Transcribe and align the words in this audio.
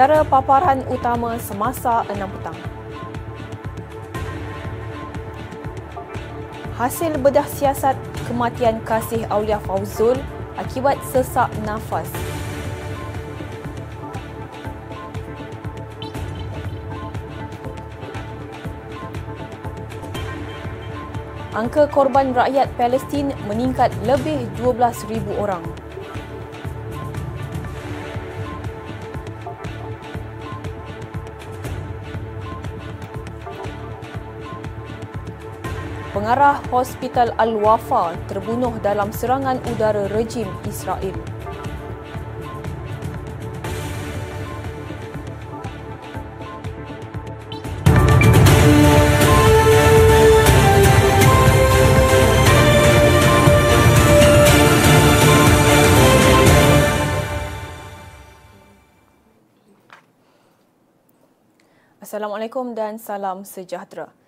Antara 0.00 0.24
paparan 0.24 0.80
utama 0.88 1.36
semasa 1.36 2.00
6 2.08 2.16
petang. 2.24 2.56
Hasil 6.72 7.20
bedah 7.20 7.44
siasat 7.44 8.00
kematian 8.24 8.80
kasih 8.88 9.28
Aulia 9.28 9.60
Fauzul 9.60 10.16
akibat 10.56 10.96
sesak 11.04 11.52
nafas. 11.68 12.08
Angka 21.52 21.84
korban 21.92 22.32
rakyat 22.32 22.72
Palestin 22.80 23.36
meningkat 23.44 23.92
lebih 24.08 24.48
12,000 24.64 25.36
orang. 25.36 25.89
Pengarah 36.20 36.60
Hospital 36.68 37.32
Al-Wafa 37.40 38.12
terbunuh 38.28 38.76
dalam 38.84 39.08
serangan 39.08 39.56
udara 39.72 40.04
rejim 40.12 40.44
Israel. 40.68 41.16
Assalamualaikum 62.04 62.76
dan 62.76 63.00
salam 63.00 63.48
sejahtera 63.48 64.19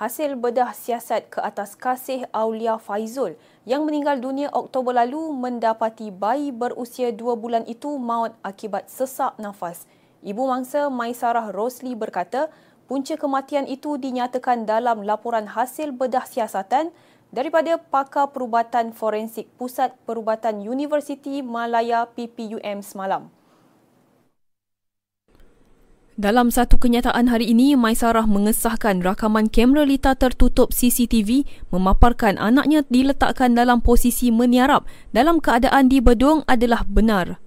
hasil 0.00 0.40
bedah 0.40 0.72
siasat 0.72 1.28
ke 1.28 1.44
atas 1.44 1.76
kasih 1.76 2.24
Aulia 2.32 2.80
Faizul 2.80 3.36
yang 3.68 3.84
meninggal 3.84 4.16
dunia 4.16 4.48
Oktober 4.48 4.96
lalu 4.96 5.28
mendapati 5.36 6.08
bayi 6.08 6.56
berusia 6.56 7.12
dua 7.12 7.36
bulan 7.36 7.68
itu 7.68 8.00
maut 8.00 8.32
akibat 8.40 8.88
sesak 8.88 9.36
nafas. 9.36 9.84
Ibu 10.24 10.48
mangsa 10.48 10.88
Maisarah 10.88 11.52
Rosli 11.52 11.92
berkata, 11.92 12.48
punca 12.88 13.12
kematian 13.20 13.68
itu 13.68 14.00
dinyatakan 14.00 14.64
dalam 14.64 15.04
laporan 15.04 15.44
hasil 15.44 15.92
bedah 15.92 16.24
siasatan 16.24 16.96
daripada 17.28 17.76
pakar 17.76 18.32
perubatan 18.32 18.96
forensik 18.96 19.52
Pusat 19.60 20.00
Perubatan 20.08 20.64
Universiti 20.64 21.44
Malaya 21.44 22.08
PPUM 22.08 22.80
semalam. 22.80 23.28
Dalam 26.20 26.52
satu 26.52 26.76
kenyataan 26.76 27.32
hari 27.32 27.48
ini, 27.48 27.72
Maisarah 27.80 28.28
mengesahkan 28.28 29.00
rakaman 29.00 29.48
kamera 29.48 29.88
lita 29.88 30.12
tertutup 30.12 30.68
CCTV 30.68 31.48
memaparkan 31.72 32.36
anaknya 32.36 32.84
diletakkan 32.92 33.56
dalam 33.56 33.80
posisi 33.80 34.28
meniarap 34.28 34.84
dalam 35.16 35.40
keadaan 35.40 35.88
di 35.88 36.04
bedung 36.04 36.44
adalah 36.44 36.84
benar. 36.84 37.40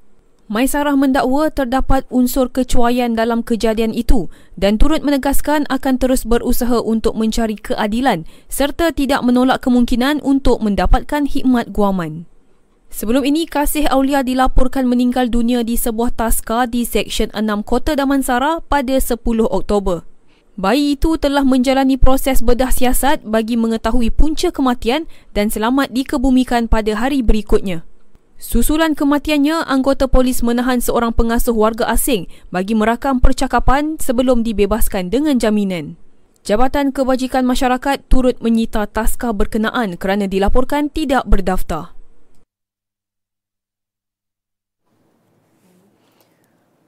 Maisarah 0.50 0.98
mendakwa 0.98 1.54
terdapat 1.54 2.10
unsur 2.10 2.50
kecuaian 2.50 3.14
dalam 3.14 3.46
kejadian 3.46 3.94
itu 3.94 4.34
dan 4.58 4.82
turut 4.82 5.06
menegaskan 5.06 5.70
akan 5.70 6.02
terus 6.02 6.26
berusaha 6.26 6.82
untuk 6.82 7.14
mencari 7.14 7.54
keadilan 7.54 8.26
serta 8.50 8.90
tidak 8.90 9.22
menolak 9.22 9.62
kemungkinan 9.62 10.18
untuk 10.26 10.66
mendapatkan 10.66 11.30
hikmat 11.30 11.70
guaman. 11.70 12.26
Sebelum 12.94 13.26
ini, 13.26 13.50
Kasih 13.50 13.90
Aulia 13.90 14.22
dilaporkan 14.22 14.86
meninggal 14.86 15.26
dunia 15.26 15.66
di 15.66 15.74
sebuah 15.74 16.14
taska 16.14 16.70
di 16.70 16.86
Seksyen 16.86 17.34
6 17.34 17.66
Kota 17.66 17.98
Damansara 17.98 18.62
pada 18.62 18.94
10 18.94 19.18
Oktober. 19.50 20.06
Bayi 20.54 20.94
itu 20.94 21.18
telah 21.18 21.42
menjalani 21.42 21.98
proses 21.98 22.46
bedah 22.46 22.70
siasat 22.70 23.26
bagi 23.26 23.58
mengetahui 23.58 24.14
punca 24.14 24.54
kematian 24.54 25.10
dan 25.34 25.50
selamat 25.50 25.90
dikebumikan 25.90 26.70
pada 26.70 26.94
hari 26.94 27.26
berikutnya. 27.26 27.82
Susulan 28.38 28.94
kematiannya, 28.94 29.66
anggota 29.66 30.06
polis 30.06 30.46
menahan 30.46 30.78
seorang 30.78 31.18
pengasuh 31.18 31.58
warga 31.58 31.90
asing 31.90 32.30
bagi 32.54 32.78
merakam 32.78 33.18
percakapan 33.18 33.98
sebelum 33.98 34.46
dibebaskan 34.46 35.10
dengan 35.10 35.42
jaminan. 35.42 35.98
Jabatan 36.46 36.94
Kebajikan 36.94 37.42
Masyarakat 37.42 38.06
turut 38.06 38.38
menyita 38.38 38.86
taska 38.86 39.34
berkenaan 39.34 39.98
kerana 39.98 40.30
dilaporkan 40.30 40.94
tidak 40.94 41.26
berdaftar. 41.26 41.98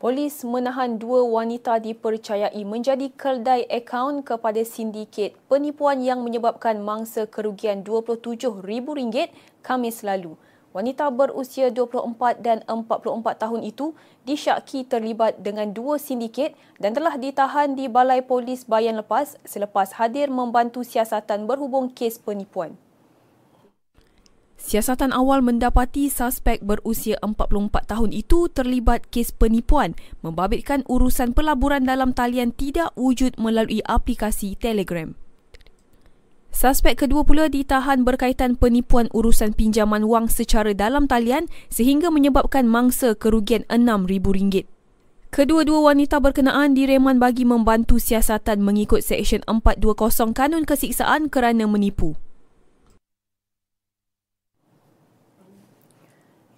Polis 0.06 0.46
menahan 0.46 1.02
dua 1.02 1.26
wanita 1.26 1.82
dipercayai 1.82 2.62
menjadi 2.62 3.10
keldai 3.18 3.66
akaun 3.66 4.22
kepada 4.22 4.62
sindiket 4.62 5.34
penipuan 5.50 5.98
yang 5.98 6.22
menyebabkan 6.22 6.78
mangsa 6.78 7.26
kerugian 7.26 7.82
RM27,000 7.82 9.34
Kamis 9.66 10.06
lalu. 10.06 10.38
Wanita 10.78 11.10
berusia 11.10 11.74
24 11.74 12.38
dan 12.38 12.62
44 12.70 13.18
tahun 13.34 13.66
itu 13.66 13.98
disyaki 14.30 14.86
terlibat 14.86 15.42
dengan 15.42 15.74
dua 15.74 15.98
sindiket 15.98 16.54
dan 16.78 16.94
telah 16.94 17.18
ditahan 17.18 17.74
di 17.74 17.90
Balai 17.90 18.22
Polis 18.22 18.62
Bayan 18.70 19.02
Lepas 19.02 19.42
selepas 19.42 19.90
hadir 19.98 20.30
membantu 20.30 20.86
siasatan 20.86 21.50
berhubung 21.50 21.90
kes 21.90 22.22
penipuan. 22.22 22.78
Siasatan 24.66 25.14
awal 25.14 25.46
mendapati 25.46 26.10
suspek 26.10 26.58
berusia 26.66 27.22
44 27.22 27.86
tahun 27.86 28.10
itu 28.10 28.50
terlibat 28.50 29.06
kes 29.14 29.30
penipuan 29.30 29.94
membabitkan 30.26 30.82
urusan 30.90 31.38
pelaburan 31.38 31.86
dalam 31.86 32.18
talian 32.18 32.50
tidak 32.50 32.90
wujud 32.98 33.38
melalui 33.38 33.86
aplikasi 33.86 34.58
Telegram. 34.58 35.14
Suspek 36.50 36.98
kedua 36.98 37.22
pula 37.22 37.46
ditahan 37.46 38.02
berkaitan 38.02 38.58
penipuan 38.58 39.06
urusan 39.14 39.54
pinjaman 39.54 40.10
wang 40.10 40.26
secara 40.34 40.74
dalam 40.74 41.06
talian 41.06 41.46
sehingga 41.70 42.10
menyebabkan 42.10 42.66
mangsa 42.66 43.14
kerugian 43.14 43.70
RM6,000. 43.70 44.66
Kedua-dua 45.30 45.94
wanita 45.94 46.18
berkenaan 46.18 46.74
direman 46.74 47.22
bagi 47.22 47.46
membantu 47.46 48.02
siasatan 48.02 48.66
mengikut 48.66 49.06
Seksyen 49.06 49.46
420 49.46 50.34
Kanun 50.34 50.66
Kesiksaan 50.66 51.30
kerana 51.30 51.70
menipu. 51.70 52.18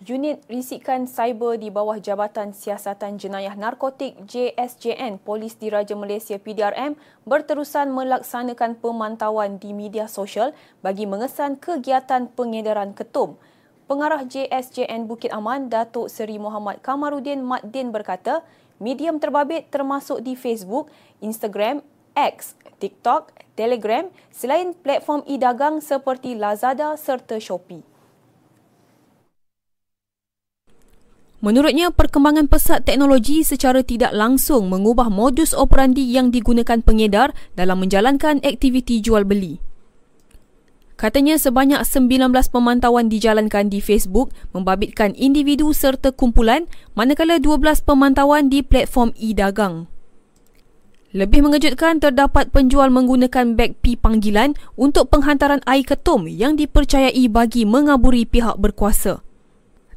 Unit 0.08 0.40
Risikan 0.48 1.04
Cyber 1.04 1.60
di 1.60 1.68
bawah 1.68 2.00
Jabatan 2.00 2.56
Siasatan 2.56 3.20
Jenayah 3.20 3.60
Narkotik 3.60 4.16
JSJN 4.24 5.20
Polis 5.20 5.60
Diraja 5.60 6.00
Malaysia 6.00 6.40
PDRM 6.40 6.96
berterusan 7.28 7.92
melaksanakan 7.92 8.80
pemantauan 8.80 9.60
di 9.60 9.76
media 9.76 10.08
sosial 10.08 10.56
bagi 10.80 11.04
mengesan 11.04 11.60
kegiatan 11.60 12.32
pengedaran 12.32 12.96
ketum. 12.96 13.36
Pengarah 13.92 14.24
JSJN 14.24 15.12
Bukit 15.12 15.36
Aman, 15.36 15.68
Datuk 15.68 16.08
Seri 16.08 16.40
Muhammad 16.40 16.80
Kamarudin 16.80 17.44
Maddin 17.44 17.92
berkata, 17.92 18.48
medium 18.80 19.20
terbabit 19.20 19.68
termasuk 19.68 20.24
di 20.24 20.40
Facebook, 20.40 20.88
Instagram, 21.20 21.84
X, 22.16 22.56
TikTok, 22.80 23.36
Telegram 23.60 24.08
selain 24.32 24.72
platform 24.72 25.28
e-dagang 25.28 25.84
seperti 25.84 26.40
Lazada 26.40 26.96
serta 26.96 27.44
Shopee. 27.44 27.97
Menurutnya, 31.48 31.96
perkembangan 31.96 32.52
pesat 32.52 32.84
teknologi 32.84 33.40
secara 33.40 33.80
tidak 33.80 34.12
langsung 34.12 34.68
mengubah 34.68 35.08
modus 35.08 35.56
operandi 35.56 36.04
yang 36.04 36.28
digunakan 36.28 36.84
pengedar 36.84 37.32
dalam 37.56 37.80
menjalankan 37.80 38.44
aktiviti 38.44 39.00
jual 39.00 39.24
beli. 39.24 39.64
Katanya 41.00 41.40
sebanyak 41.40 41.80
19 41.88 42.36
pemantauan 42.52 43.08
dijalankan 43.08 43.72
di 43.72 43.80
Facebook 43.80 44.36
membabitkan 44.52 45.16
individu 45.16 45.72
serta 45.72 46.12
kumpulan 46.12 46.68
manakala 47.00 47.40
12 47.40 47.80
pemantauan 47.80 48.52
di 48.52 48.60
platform 48.60 49.16
e-dagang. 49.16 49.88
Lebih 51.16 51.48
mengejutkan 51.48 52.04
terdapat 52.04 52.52
penjual 52.52 52.92
menggunakan 52.92 53.56
beg 53.56 53.80
P 53.80 53.96
panggilan 53.96 54.52
untuk 54.76 55.08
penghantaran 55.08 55.64
air 55.64 55.88
ketum 55.88 56.28
yang 56.28 56.60
dipercayai 56.60 57.24
bagi 57.32 57.64
mengaburi 57.64 58.28
pihak 58.28 58.60
berkuasa. 58.60 59.24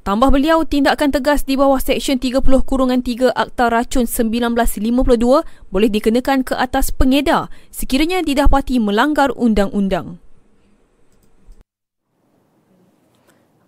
Tambah 0.01 0.33
beliau, 0.33 0.65
tindakan 0.65 1.13
tegas 1.13 1.45
di 1.45 1.61
bawah 1.61 1.77
Seksyen 1.77 2.17
30 2.17 2.41
Kurungan 2.65 3.05
3 3.05 3.37
Akta 3.37 3.69
Racun 3.69 4.09
1952 4.09 5.45
boleh 5.69 5.91
dikenakan 5.93 6.41
ke 6.41 6.57
atas 6.57 6.89
pengedar 6.89 7.53
sekiranya 7.69 8.25
didapati 8.25 8.81
melanggar 8.81 9.29
undang-undang. 9.37 10.17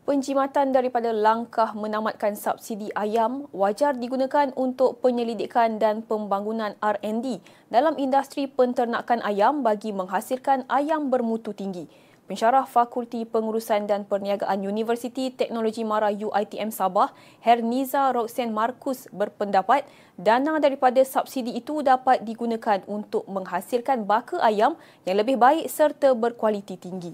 Penjimatan 0.08 0.73
daripada 0.73 1.12
langkah 1.12 1.76
menamatkan 1.76 2.32
subsidi 2.32 2.88
ayam 2.96 3.44
wajar 3.52 3.93
digunakan 3.93 4.56
untuk 4.56 5.05
penyelidikan 5.05 5.76
dan 5.76 6.00
pembangunan 6.00 6.81
R&D 6.81 7.44
dalam 7.69 7.93
industri 8.00 8.49
penternakan 8.49 9.20
ayam 9.20 9.61
bagi 9.61 9.93
menghasilkan 9.93 10.64
ayam 10.73 11.12
bermutu 11.12 11.52
tinggi. 11.52 11.93
Pensyarah 12.32 12.64
Fakulti 12.64 13.29
Pengurusan 13.29 13.84
dan 13.84 14.08
Perniagaan 14.08 14.64
Universiti 14.64 15.29
Teknologi 15.29 15.84
Mara 15.84 16.08
UITM 16.08 16.73
Sabah, 16.73 17.12
Herniza 17.44 18.08
Roxanne 18.08 18.56
Markus 18.56 19.05
berpendapat 19.12 19.84
dana 20.17 20.56
daripada 20.56 21.05
subsidi 21.05 21.52
itu 21.52 21.84
dapat 21.84 22.25
digunakan 22.25 22.81
untuk 22.88 23.29
menghasilkan 23.29 24.08
baka 24.08 24.40
ayam 24.40 24.81
yang 25.05 25.20
lebih 25.20 25.37
baik 25.37 25.69
serta 25.69 26.17
berkualiti 26.17 26.81
tinggi. 26.81 27.12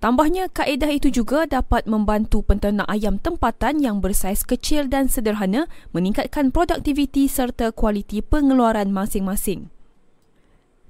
Tambahnya, 0.00 0.48
kaedah 0.48 0.88
itu 0.88 1.12
juga 1.12 1.44
dapat 1.44 1.84
membantu 1.84 2.40
penternak 2.40 2.88
ayam 2.88 3.20
tempatan 3.20 3.84
yang 3.84 4.00
bersaiz 4.00 4.40
kecil 4.40 4.88
dan 4.88 5.12
sederhana 5.12 5.68
meningkatkan 5.92 6.48
produktiviti 6.48 7.28
serta 7.28 7.76
kualiti 7.76 8.24
pengeluaran 8.24 8.88
masing-masing. 8.88 9.68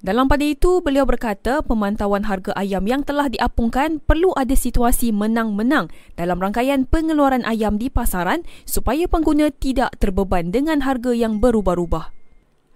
Dalam 0.00 0.32
pada 0.32 0.40
itu, 0.40 0.80
beliau 0.80 1.04
berkata 1.04 1.60
pemantauan 1.60 2.24
harga 2.24 2.56
ayam 2.56 2.88
yang 2.88 3.04
telah 3.04 3.28
diapungkan 3.28 4.00
perlu 4.00 4.32
ada 4.32 4.56
situasi 4.56 5.12
menang-menang 5.12 5.92
dalam 6.16 6.40
rangkaian 6.40 6.88
pengeluaran 6.88 7.44
ayam 7.44 7.76
di 7.76 7.92
pasaran 7.92 8.40
supaya 8.64 9.04
pengguna 9.04 9.52
tidak 9.52 9.92
terbeban 10.00 10.48
dengan 10.56 10.80
harga 10.88 11.12
yang 11.12 11.36
berubah-ubah. 11.44 12.16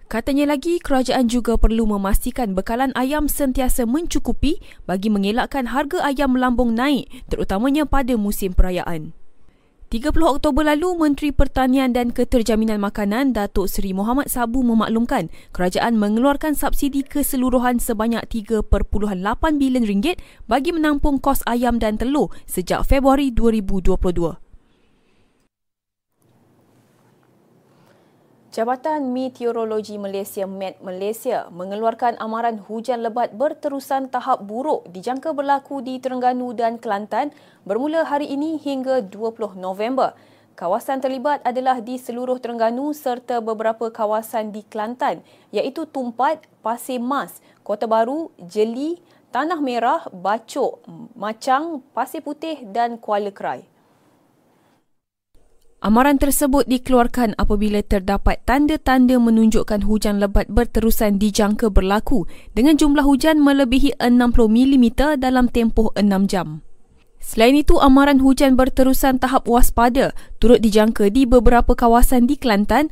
Katanya 0.05 0.53
lagi, 0.53 0.77
kerajaan 0.77 1.25
juga 1.25 1.57
perlu 1.57 1.89
memastikan 1.89 2.53
bekalan 2.53 2.93
ayam 2.93 3.25
sentiasa 3.25 3.89
mencukupi 3.89 4.61
bagi 4.85 5.09
mengelakkan 5.09 5.73
harga 5.73 6.05
ayam 6.05 6.37
melambung 6.37 6.77
naik 6.77 7.09
terutamanya 7.25 7.89
pada 7.89 8.13
musim 8.13 8.53
perayaan. 8.53 9.17
30 9.85 10.17
Oktober 10.25 10.65
lalu, 10.65 10.97
Menteri 10.97 11.29
Pertanian 11.29 11.93
dan 11.93 12.09
Keterjaminan 12.09 12.81
Makanan 12.81 13.37
Datuk 13.37 13.69
Seri 13.69 13.93
Muhammad 13.93 14.33
Sabu 14.33 14.65
memaklumkan 14.65 15.29
kerajaan 15.53 16.01
mengeluarkan 16.01 16.57
subsidi 16.57 17.05
keseluruhan 17.05 17.77
sebanyak 17.77 18.25
3.8 18.25 18.65
bilion 19.61 19.85
ringgit 19.85 20.17
bagi 20.49 20.73
menampung 20.73 21.21
kos 21.21 21.45
ayam 21.45 21.77
dan 21.77 22.01
telur 22.01 22.33
sejak 22.49 22.81
Februari 22.81 23.29
2022. 23.29 24.44
Jabatan 28.55 29.11
Meteorologi 29.11 29.99
Malaysia 29.99 30.47
Met 30.47 30.79
Malaysia 30.79 31.51
mengeluarkan 31.51 32.15
amaran 32.23 32.55
hujan 32.55 33.03
lebat 33.03 33.35
berterusan 33.35 34.07
tahap 34.07 34.47
buruk 34.47 34.87
dijangka 34.95 35.35
berlaku 35.35 35.83
di 35.83 35.99
Terengganu 35.99 36.55
dan 36.55 36.79
Kelantan 36.79 37.35
bermula 37.67 38.07
hari 38.07 38.31
ini 38.31 38.55
hingga 38.55 39.03
20 39.03 39.59
November. 39.59 40.15
Kawasan 40.55 41.03
terlibat 41.03 41.43
adalah 41.43 41.83
di 41.83 41.99
seluruh 41.99 42.39
Terengganu 42.39 42.95
serta 42.95 43.43
beberapa 43.43 43.91
kawasan 43.91 44.55
di 44.55 44.63
Kelantan 44.63 45.19
iaitu 45.51 45.83
Tumpat, 45.83 46.39
Pasir 46.63 47.03
Mas, 47.03 47.43
Kota 47.59 47.91
Baru, 47.91 48.31
Jeli, 48.39 49.03
Tanah 49.35 49.59
Merah, 49.59 50.07
Bacok, 50.15 50.79
Macang, 51.11 51.83
Pasir 51.91 52.23
Putih 52.23 52.63
dan 52.71 52.95
Kuala 53.03 53.35
Krai. 53.35 53.74
Amaran 55.85 56.17
tersebut 56.17 56.65
dikeluarkan 56.65 57.37
apabila 57.37 57.77
terdapat 57.85 58.41
tanda-tanda 58.41 59.21
menunjukkan 59.21 59.85
hujan 59.85 60.17
lebat 60.17 60.49
berterusan 60.49 61.21
dijangka 61.21 61.69
berlaku 61.69 62.25
dengan 62.57 62.73
jumlah 62.73 63.05
hujan 63.05 63.37
melebihi 63.37 63.93
60 64.01 64.33
mm 64.49 64.85
dalam 65.21 65.45
tempoh 65.45 65.93
6 65.93 66.09
jam. 66.25 66.65
Selain 67.21 67.53
itu, 67.53 67.77
amaran 67.77 68.17
hujan 68.17 68.57
berterusan 68.57 69.21
tahap 69.21 69.45
waspada 69.45 70.17
turut 70.41 70.57
dijangka 70.57 71.13
di 71.13 71.29
beberapa 71.29 71.77
kawasan 71.77 72.25
di 72.25 72.33
Kelantan, 72.33 72.89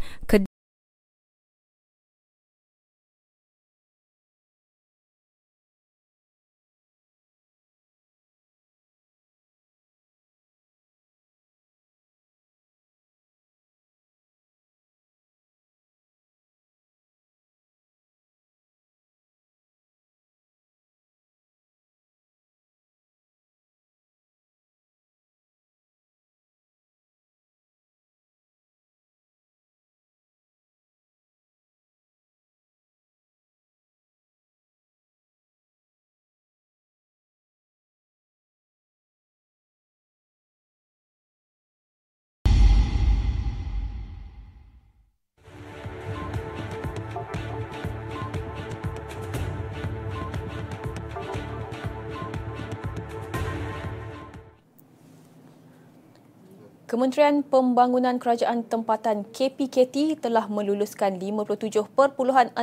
Kementerian 56.93 57.41
Pembangunan 57.41 58.21
Kerajaan 58.21 58.69
Tempatan 58.69 59.25
KPKT 59.25 60.21
telah 60.21 60.45
meluluskan 60.45 61.17
57.695 61.17 62.53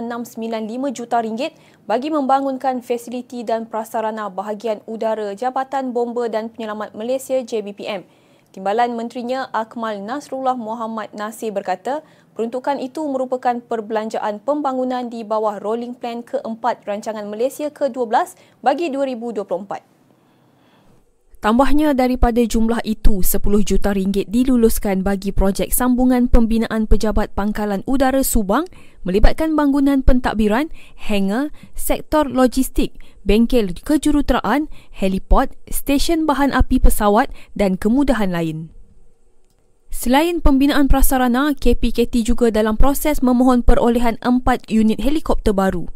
juta 0.95 1.19
ringgit 1.19 1.59
bagi 1.91 2.15
membangunkan 2.15 2.79
fasiliti 2.79 3.43
dan 3.43 3.67
prasarana 3.67 4.31
bahagian 4.31 4.87
udara 4.87 5.35
Jabatan 5.35 5.91
Bomba 5.91 6.31
dan 6.31 6.47
Penyelamat 6.47 6.95
Malaysia 6.95 7.43
JBPM. 7.43 8.07
Timbalan 8.55 8.95
Menterinya 8.95 9.51
Akmal 9.51 9.99
Nasrullah 9.99 10.55
Muhammad 10.55 11.11
Nasir 11.11 11.51
berkata, 11.51 12.07
peruntukan 12.39 12.79
itu 12.79 13.03
merupakan 13.11 13.59
perbelanjaan 13.59 14.39
pembangunan 14.39 15.11
di 15.11 15.27
bawah 15.27 15.59
Rolling 15.59 15.99
Plan 15.99 16.23
keempat 16.23 16.87
Rancangan 16.87 17.27
Malaysia 17.27 17.67
ke-12 17.75 18.39
bagi 18.63 18.95
2024. 18.95 19.91
Tambahnya 21.41 21.97
daripada 21.97 22.45
jumlah 22.45 22.85
itu, 22.85 23.25
10 23.25 23.41
juta 23.65 23.97
ringgit 23.97 24.29
diluluskan 24.29 25.01
bagi 25.01 25.33
projek 25.33 25.73
sambungan 25.73 26.29
pembinaan 26.29 26.85
pejabat 26.85 27.33
pangkalan 27.33 27.81
udara 27.89 28.21
Subang 28.21 28.69
melibatkan 29.09 29.57
bangunan 29.57 30.05
pentadbiran, 30.05 30.69
hangar, 31.01 31.49
sektor 31.73 32.29
logistik, 32.29 33.01
bengkel 33.25 33.73
kejuruteraan, 33.73 34.69
helipod, 34.93 35.49
stesen 35.73 36.29
bahan 36.29 36.53
api 36.53 36.77
pesawat 36.77 37.33
dan 37.57 37.81
kemudahan 37.81 38.29
lain. 38.29 38.69
Selain 39.89 40.45
pembinaan 40.45 40.93
prasarana, 40.93 41.57
KPKT 41.57 42.21
juga 42.21 42.53
dalam 42.53 42.77
proses 42.77 43.25
memohon 43.25 43.65
perolehan 43.65 44.21
4 44.21 44.69
unit 44.69 45.01
helikopter 45.01 45.57
baru. 45.57 45.89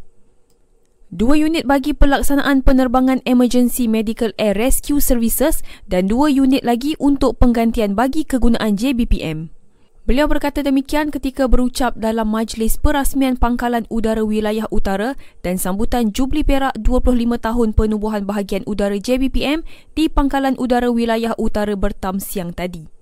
Dua 1.14 1.38
unit 1.38 1.62
bagi 1.62 1.94
pelaksanaan 1.94 2.66
penerbangan 2.66 3.23
Emergency 3.23 3.87
Medical 3.87 4.35
Air 4.35 4.59
Rescue 4.59 4.99
Services 4.99 5.62
dan 5.87 6.11
dua 6.11 6.26
unit 6.26 6.66
lagi 6.66 6.99
untuk 6.99 7.38
penggantian 7.38 7.94
bagi 7.94 8.26
kegunaan 8.26 8.75
JBPM. 8.75 9.47
Beliau 10.11 10.26
berkata 10.26 10.66
demikian 10.66 11.14
ketika 11.14 11.47
berucap 11.47 11.94
dalam 11.94 12.35
majlis 12.35 12.83
perasmian 12.83 13.38
Pangkalan 13.38 13.87
Udara 13.94 14.26
Wilayah 14.26 14.66
Utara 14.75 15.14
dan 15.47 15.54
sambutan 15.54 16.11
Jubli 16.11 16.42
Perak 16.42 16.75
25 16.83 17.14
tahun 17.38 17.68
penubuhan 17.78 18.26
bahagian 18.26 18.66
udara 18.66 18.99
JBPM 18.99 19.62
di 19.94 20.11
Pangkalan 20.11 20.59
Udara 20.59 20.90
Wilayah 20.90 21.38
Utara 21.38 21.78
Bertam 21.78 22.18
siang 22.18 22.50
tadi. 22.50 22.94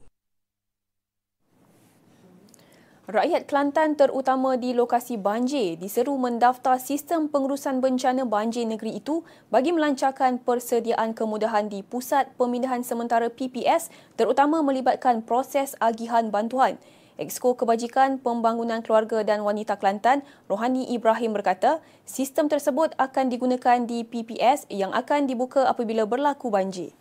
Rakyat 3.12 3.45
Kelantan 3.45 3.92
terutama 3.92 4.57
di 4.57 4.73
lokasi 4.73 5.21
banjir 5.21 5.76
diseru 5.76 6.16
mendaftar 6.16 6.81
sistem 6.81 7.28
pengurusan 7.28 7.85
bencana 7.85 8.25
banjir 8.25 8.64
negeri 8.64 9.04
itu 9.04 9.21
bagi 9.52 9.69
melancarkan 9.69 10.40
persediaan 10.40 11.12
kemudahan 11.12 11.69
di 11.69 11.85
Pusat 11.85 12.33
Pemindahan 12.40 12.81
Sementara 12.81 13.28
PPS 13.28 13.92
terutama 14.16 14.64
melibatkan 14.64 15.21
proses 15.21 15.76
agihan 15.76 16.33
bantuan. 16.33 16.81
Exko 17.21 17.52
Kebajikan 17.52 18.16
Pembangunan 18.16 18.81
Keluarga 18.81 19.21
dan 19.21 19.45
Wanita 19.45 19.76
Kelantan, 19.76 20.25
Rohani 20.49 20.88
Ibrahim 20.88 21.37
berkata, 21.37 21.85
sistem 22.09 22.49
tersebut 22.49 22.97
akan 22.97 23.28
digunakan 23.28 23.85
di 23.85 24.09
PPS 24.09 24.64
yang 24.73 24.97
akan 24.97 25.28
dibuka 25.28 25.69
apabila 25.69 26.09
berlaku 26.09 26.49
banjir. 26.49 26.97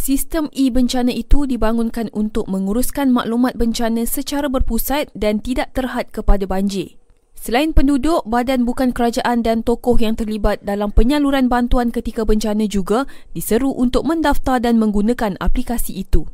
Sistem 0.00 0.48
e-bencana 0.56 1.12
itu 1.12 1.44
dibangunkan 1.44 2.08
untuk 2.16 2.48
menguruskan 2.48 3.12
maklumat 3.12 3.52
bencana 3.52 4.08
secara 4.08 4.48
berpusat 4.48 5.12
dan 5.12 5.44
tidak 5.44 5.76
terhad 5.76 6.08
kepada 6.08 6.48
banjir. 6.48 6.96
Selain 7.36 7.76
penduduk, 7.76 8.24
badan 8.24 8.64
bukan 8.64 8.96
kerajaan 8.96 9.44
dan 9.44 9.60
tokoh 9.60 10.00
yang 10.00 10.16
terlibat 10.16 10.64
dalam 10.64 10.88
penyaluran 10.88 11.52
bantuan 11.52 11.92
ketika 11.92 12.24
bencana 12.24 12.64
juga 12.64 13.04
diseru 13.36 13.76
untuk 13.76 14.08
mendaftar 14.08 14.56
dan 14.56 14.80
menggunakan 14.80 15.36
aplikasi 15.36 16.00
itu. 16.00 16.24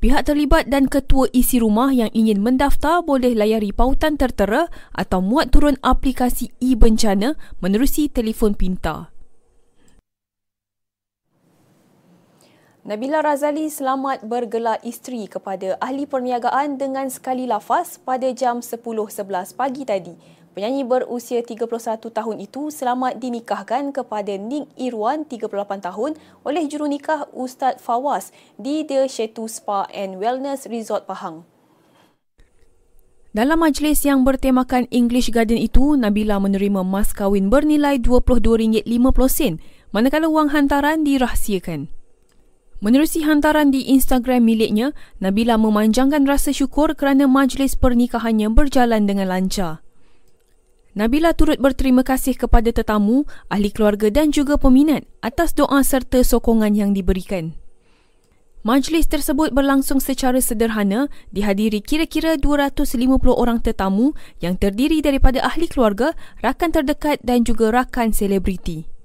Pihak 0.00 0.24
terlibat 0.24 0.72
dan 0.72 0.88
ketua 0.88 1.28
isi 1.36 1.60
rumah 1.60 1.92
yang 1.92 2.08
ingin 2.16 2.40
mendaftar 2.40 3.04
boleh 3.04 3.36
layari 3.36 3.68
pautan 3.68 4.16
tertera 4.16 4.64
atau 4.96 5.20
muat 5.20 5.52
turun 5.52 5.76
aplikasi 5.84 6.56
e-bencana 6.56 7.36
menerusi 7.60 8.08
telefon 8.08 8.56
pintar. 8.56 9.17
Nabila 12.88 13.20
Razali 13.20 13.68
selamat 13.68 14.24
bergelar 14.24 14.80
isteri 14.80 15.28
kepada 15.28 15.76
ahli 15.76 16.08
perniagaan 16.08 16.80
dengan 16.80 17.12
sekali 17.12 17.44
lafaz 17.44 18.00
pada 18.00 18.32
jam 18.32 18.64
10.11 18.64 19.28
pagi 19.52 19.84
tadi. 19.84 20.16
Penyanyi 20.56 20.88
berusia 20.88 21.44
31 21.44 21.68
tahun 22.00 22.36
itu 22.40 22.72
selamat 22.72 23.20
dinikahkan 23.20 23.92
kepada 23.92 24.40
Nik 24.40 24.72
Irwan 24.80 25.28
38 25.28 25.84
tahun 25.84 26.16
oleh 26.48 26.64
jurunikah 26.64 27.28
Ustaz 27.36 27.76
Fawaz 27.76 28.32
di 28.56 28.88
The 28.88 29.04
Shetu 29.04 29.44
Spa 29.52 29.84
and 29.92 30.16
Wellness 30.16 30.64
Resort 30.64 31.04
Pahang. 31.04 31.44
Dalam 33.36 33.60
majlis 33.60 34.00
yang 34.08 34.24
bertemakan 34.24 34.88
English 34.88 35.28
Garden 35.28 35.60
itu, 35.60 35.92
Nabila 35.92 36.40
menerima 36.40 36.80
mas 36.80 37.12
kahwin 37.12 37.52
bernilai 37.52 38.00
RM22.50 38.00 38.80
manakala 39.92 40.32
wang 40.32 40.48
hantaran 40.56 41.04
dirahsiakan. 41.04 41.97
Menerusi 42.78 43.26
hantaran 43.26 43.74
di 43.74 43.90
Instagram 43.90 44.46
miliknya, 44.46 44.94
Nabila 45.18 45.58
memanjangkan 45.58 46.22
rasa 46.30 46.54
syukur 46.54 46.94
kerana 46.94 47.26
majlis 47.26 47.74
pernikahannya 47.74 48.54
berjalan 48.54 49.02
dengan 49.02 49.34
lancar. 49.34 49.82
Nabila 50.94 51.34
turut 51.34 51.58
berterima 51.58 52.06
kasih 52.06 52.38
kepada 52.38 52.70
tetamu, 52.70 53.26
ahli 53.50 53.74
keluarga 53.74 54.10
dan 54.14 54.30
juga 54.30 54.58
peminat 54.58 55.06
atas 55.22 55.58
doa 55.58 55.82
serta 55.82 56.22
sokongan 56.22 56.74
yang 56.74 56.90
diberikan. 56.94 57.54
Majlis 58.66 59.06
tersebut 59.06 59.54
berlangsung 59.54 60.02
secara 60.02 60.42
sederhana 60.42 61.06
dihadiri 61.30 61.78
kira-kira 61.78 62.34
250 62.34 62.98
orang 63.30 63.62
tetamu 63.62 64.14
yang 64.42 64.58
terdiri 64.58 64.98
daripada 64.98 65.42
ahli 65.42 65.70
keluarga, 65.70 66.14
rakan 66.42 66.74
terdekat 66.74 67.22
dan 67.22 67.46
juga 67.46 67.70
rakan 67.70 68.10
selebriti. 68.10 68.97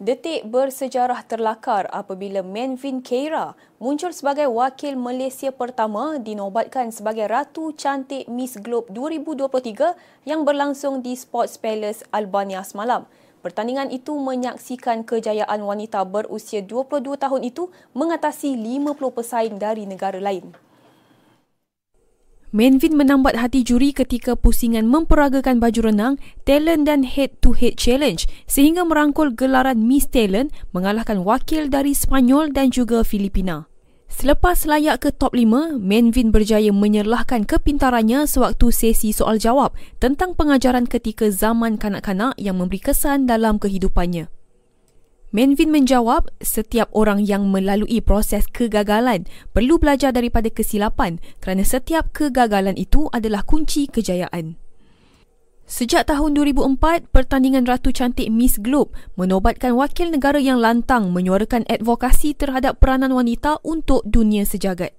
Detik 0.00 0.48
bersejarah 0.48 1.20
terlakar 1.28 1.84
apabila 1.92 2.40
Menvin 2.40 3.04
Keira 3.04 3.52
muncul 3.76 4.16
sebagai 4.16 4.48
wakil 4.48 4.96
Malaysia 4.96 5.52
pertama 5.52 6.16
dinobatkan 6.16 6.88
sebagai 6.88 7.28
Ratu 7.28 7.76
Cantik 7.76 8.24
Miss 8.24 8.56
Globe 8.56 8.88
2023 8.96 10.24
yang 10.24 10.48
berlangsung 10.48 11.04
di 11.04 11.12
Sports 11.12 11.60
Palace 11.60 12.00
Albania 12.16 12.64
semalam. 12.64 13.04
Pertandingan 13.44 13.92
itu 13.92 14.16
menyaksikan 14.16 15.04
kejayaan 15.04 15.60
wanita 15.60 16.00
berusia 16.08 16.64
22 16.64 17.20
tahun 17.20 17.44
itu 17.44 17.68
mengatasi 17.92 18.56
50 18.56 18.96
pesaing 18.96 19.60
dari 19.60 19.84
negara 19.84 20.16
lain. 20.16 20.69
Menvin 22.50 22.98
menambat 22.98 23.38
hati 23.38 23.62
juri 23.62 23.94
ketika 23.94 24.34
pusingan 24.34 24.90
memperagakan 24.90 25.62
baju 25.62 25.86
renang, 25.86 26.14
talent 26.42 26.82
dan 26.82 27.06
head-to-head 27.06 27.78
challenge 27.78 28.26
sehingga 28.50 28.82
merangkul 28.82 29.30
gelaran 29.30 29.86
Miss 29.86 30.10
Talent 30.10 30.50
mengalahkan 30.74 31.22
wakil 31.22 31.70
dari 31.70 31.94
Spanyol 31.94 32.50
dan 32.50 32.74
juga 32.74 33.06
Filipina. 33.06 33.70
Selepas 34.10 34.66
layak 34.66 35.06
ke 35.06 35.10
top 35.14 35.38
5, 35.38 35.78
Menvin 35.78 36.34
berjaya 36.34 36.74
menyerlahkan 36.74 37.46
kepintarannya 37.46 38.26
sewaktu 38.26 38.74
sesi 38.74 39.14
soal 39.14 39.38
jawab 39.38 39.70
tentang 40.02 40.34
pengajaran 40.34 40.90
ketika 40.90 41.30
zaman 41.30 41.78
kanak-kanak 41.78 42.34
yang 42.34 42.58
memberi 42.58 42.82
kesan 42.82 43.30
dalam 43.30 43.62
kehidupannya. 43.62 44.39
Menvin 45.30 45.70
menjawab, 45.70 46.26
setiap 46.42 46.90
orang 46.90 47.22
yang 47.22 47.54
melalui 47.54 48.02
proses 48.02 48.50
kegagalan 48.50 49.30
perlu 49.54 49.78
belajar 49.78 50.10
daripada 50.10 50.50
kesilapan 50.50 51.22
kerana 51.38 51.62
setiap 51.62 52.10
kegagalan 52.10 52.74
itu 52.74 53.06
adalah 53.14 53.46
kunci 53.46 53.86
kejayaan. 53.86 54.58
Sejak 55.70 56.10
tahun 56.10 56.34
2004, 56.34 57.14
pertandingan 57.14 57.62
Ratu 57.62 57.94
Cantik 57.94 58.26
Miss 58.26 58.58
Globe 58.58 58.90
menobatkan 59.14 59.78
wakil 59.78 60.10
negara 60.10 60.42
yang 60.42 60.58
lantang 60.58 61.14
menyuarakan 61.14 61.62
advokasi 61.70 62.34
terhadap 62.34 62.82
peranan 62.82 63.14
wanita 63.14 63.62
untuk 63.62 64.02
dunia 64.02 64.42
sejagat. 64.42 64.98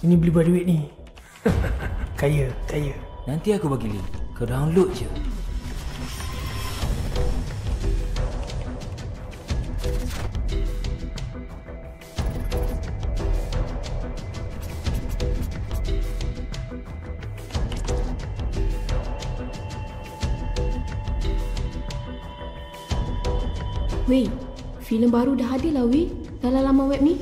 Ini 0.00 0.16
beli 0.16 0.32
buat 0.32 0.48
duit 0.48 0.64
ni. 0.64 0.88
kaya, 2.20 2.48
kaya. 2.64 2.96
Nanti 3.28 3.52
aku 3.52 3.68
bagi 3.68 3.92
link. 3.92 4.29
Kau 4.40 4.48
download 4.48 4.88
je. 4.96 5.04
Wei, 24.08 24.24
filem 24.80 25.12
baru 25.12 25.36
dah 25.36 25.52
ada 25.52 25.68
lah 25.68 25.84
wei 25.84 26.08
dalam 26.40 26.64
laman 26.64 26.88
web 26.88 27.04
ni. 27.04 27.20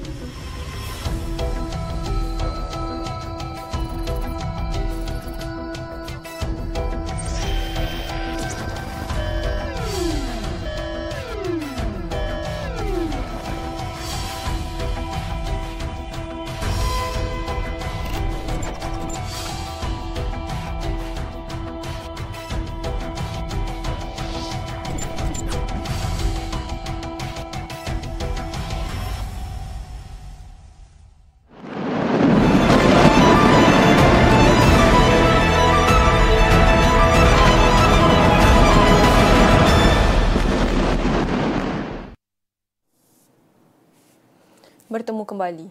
Kembali. 45.28 45.68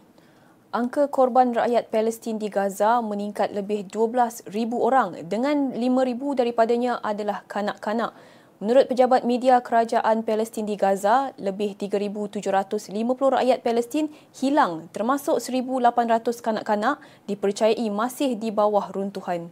Angka 0.69 1.09
korban 1.09 1.57
rakyat 1.57 1.89
Palestin 1.89 2.37
di 2.37 2.53
Gaza 2.53 3.01
meningkat 3.01 3.49
lebih 3.49 3.89
12,000 3.89 4.53
orang 4.77 5.17
dengan 5.25 5.73
5,000 5.73 6.37
daripadanya 6.37 7.01
adalah 7.01 7.41
kanak-kanak. 7.49 8.13
Menurut 8.61 8.85
pejabat 8.89 9.25
media 9.25 9.61
kerajaan 9.61 10.21
Palestin 10.21 10.69
di 10.69 10.77
Gaza, 10.77 11.33
lebih 11.41 11.77
3,750 11.77 12.93
rakyat 13.37 13.61
Palestin 13.65 14.09
hilang 14.37 14.89
termasuk 14.93 15.41
1,800 15.41 16.45
kanak-kanak 16.45 17.01
dipercayai 17.25 17.87
masih 17.89 18.37
di 18.37 18.53
bawah 18.53 18.89
runtuhan. 18.93 19.49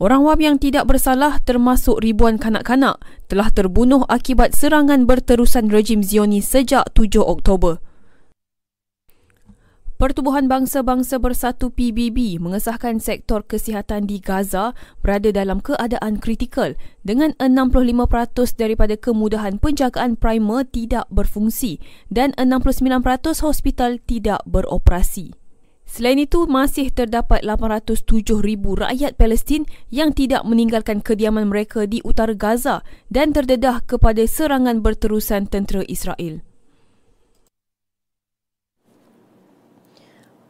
Orang 0.00 0.24
wam 0.24 0.40
yang 0.40 0.56
tidak 0.56 0.88
bersalah 0.88 1.44
termasuk 1.44 2.00
ribuan 2.00 2.40
kanak-kanak 2.40 2.96
telah 3.28 3.52
terbunuh 3.52 4.08
akibat 4.08 4.56
serangan 4.56 5.04
berterusan 5.04 5.68
rejim 5.68 6.00
Zionis 6.00 6.48
sejak 6.48 6.88
7 6.96 7.20
Oktober. 7.20 7.84
Pertubuhan 10.00 10.48
Bangsa-Bangsa 10.48 11.20
Bersatu 11.20 11.68
PBB 11.68 12.40
mengesahkan 12.40 12.96
sektor 13.04 13.44
kesihatan 13.44 14.08
di 14.08 14.24
Gaza 14.24 14.72
berada 15.04 15.28
dalam 15.28 15.60
keadaan 15.60 16.16
kritikal 16.16 16.72
dengan 17.04 17.36
65% 17.36 18.56
daripada 18.56 18.96
kemudahan 18.96 19.60
penjagaan 19.60 20.16
primer 20.16 20.64
tidak 20.64 21.04
berfungsi 21.12 21.76
dan 22.08 22.32
69% 22.40 23.04
hospital 23.44 24.00
tidak 24.08 24.40
beroperasi. 24.48 25.39
Selain 25.90 26.22
itu, 26.22 26.46
masih 26.46 26.94
terdapat 26.94 27.42
807 27.42 28.38
ribu 28.38 28.78
rakyat 28.78 29.18
Palestin 29.18 29.66
yang 29.90 30.14
tidak 30.14 30.46
meninggalkan 30.46 31.02
kediaman 31.02 31.50
mereka 31.50 31.82
di 31.82 31.98
utara 32.06 32.30
Gaza 32.30 32.86
dan 33.10 33.34
terdedah 33.34 33.82
kepada 33.82 34.22
serangan 34.22 34.86
berterusan 34.86 35.50
tentera 35.50 35.82
Israel. 35.90 36.46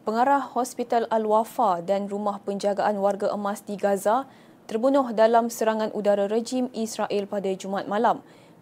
Pengarah 0.04 0.44
Hospital 0.52 1.08
Al-Wafa 1.08 1.88
dan 1.88 2.12
Rumah 2.12 2.44
Penjagaan 2.44 3.00
Warga 3.00 3.32
Emas 3.32 3.64
di 3.64 3.80
Gaza 3.80 4.28
terbunuh 4.68 5.08
dalam 5.16 5.48
serangan 5.48 5.88
udara 5.96 6.28
rejim 6.28 6.68
Israel 6.76 7.24
pada 7.24 7.48
Jumaat 7.56 7.88
malam 7.88 8.20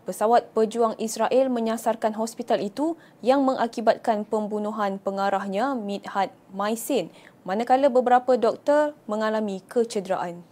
pesawat 0.09 0.57
pejuang 0.57 0.97
Israel 0.97 1.53
menyasarkan 1.53 2.17
hospital 2.17 2.65
itu 2.65 2.97
yang 3.21 3.45
mengakibatkan 3.45 4.25
pembunuhan 4.25 4.97
pengarahnya 4.97 5.77
Midhat 5.77 6.33
Maisin 6.49 7.13
manakala 7.45 7.93
beberapa 7.93 8.41
doktor 8.41 8.97
mengalami 9.05 9.61
kecederaan. 9.69 10.49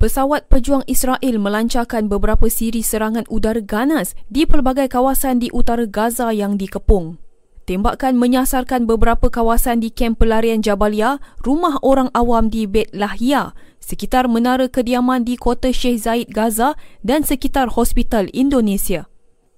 Pesawat 0.00 0.48
pejuang 0.48 0.80
Israel 0.88 1.36
melancarkan 1.36 2.08
beberapa 2.08 2.48
siri 2.48 2.80
serangan 2.80 3.28
udara 3.28 3.60
ganas 3.60 4.16
di 4.32 4.48
pelbagai 4.48 4.88
kawasan 4.88 5.44
di 5.44 5.52
utara 5.52 5.84
Gaza 5.84 6.32
yang 6.32 6.56
dikepung. 6.56 7.20
Tembakan 7.66 8.14
menyasarkan 8.14 8.86
beberapa 8.86 9.26
kawasan 9.26 9.82
di 9.82 9.90
kem 9.90 10.14
pelarian 10.14 10.62
Jabalia, 10.62 11.18
rumah 11.42 11.82
orang 11.82 12.14
awam 12.14 12.46
di 12.46 12.62
Bet 12.62 12.94
Lahia, 12.94 13.58
sekitar 13.82 14.30
menara 14.30 14.70
kediaman 14.70 15.26
di 15.26 15.34
kota 15.34 15.74
Sheikh 15.74 15.98
Zayed 15.98 16.30
Gaza 16.30 16.78
dan 17.02 17.26
sekitar 17.26 17.74
hospital 17.74 18.30
Indonesia. 18.30 19.10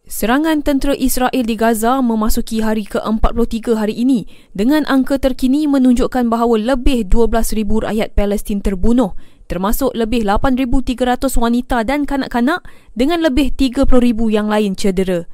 Serangan 0.08 0.64
tentera 0.64 0.96
Israel 0.96 1.44
di 1.44 1.52
Gaza 1.52 2.00
memasuki 2.00 2.64
hari 2.64 2.88
ke-43 2.88 3.76
hari 3.76 3.92
ini 4.00 4.24
dengan 4.56 4.88
angka 4.88 5.20
terkini 5.20 5.68
menunjukkan 5.68 6.32
bahawa 6.32 6.56
lebih 6.56 7.12
12,000 7.12 7.92
rakyat 7.92 8.16
Palestin 8.16 8.64
terbunuh 8.64 9.12
termasuk 9.48 9.96
lebih 9.96 10.24
8,300 10.24 11.28
wanita 11.36 11.80
dan 11.84 12.04
kanak-kanak 12.04 12.64
dengan 12.92 13.24
lebih 13.24 13.52
30,000 13.52 13.84
yang 14.28 14.48
lain 14.48 14.76
cedera. 14.76 15.24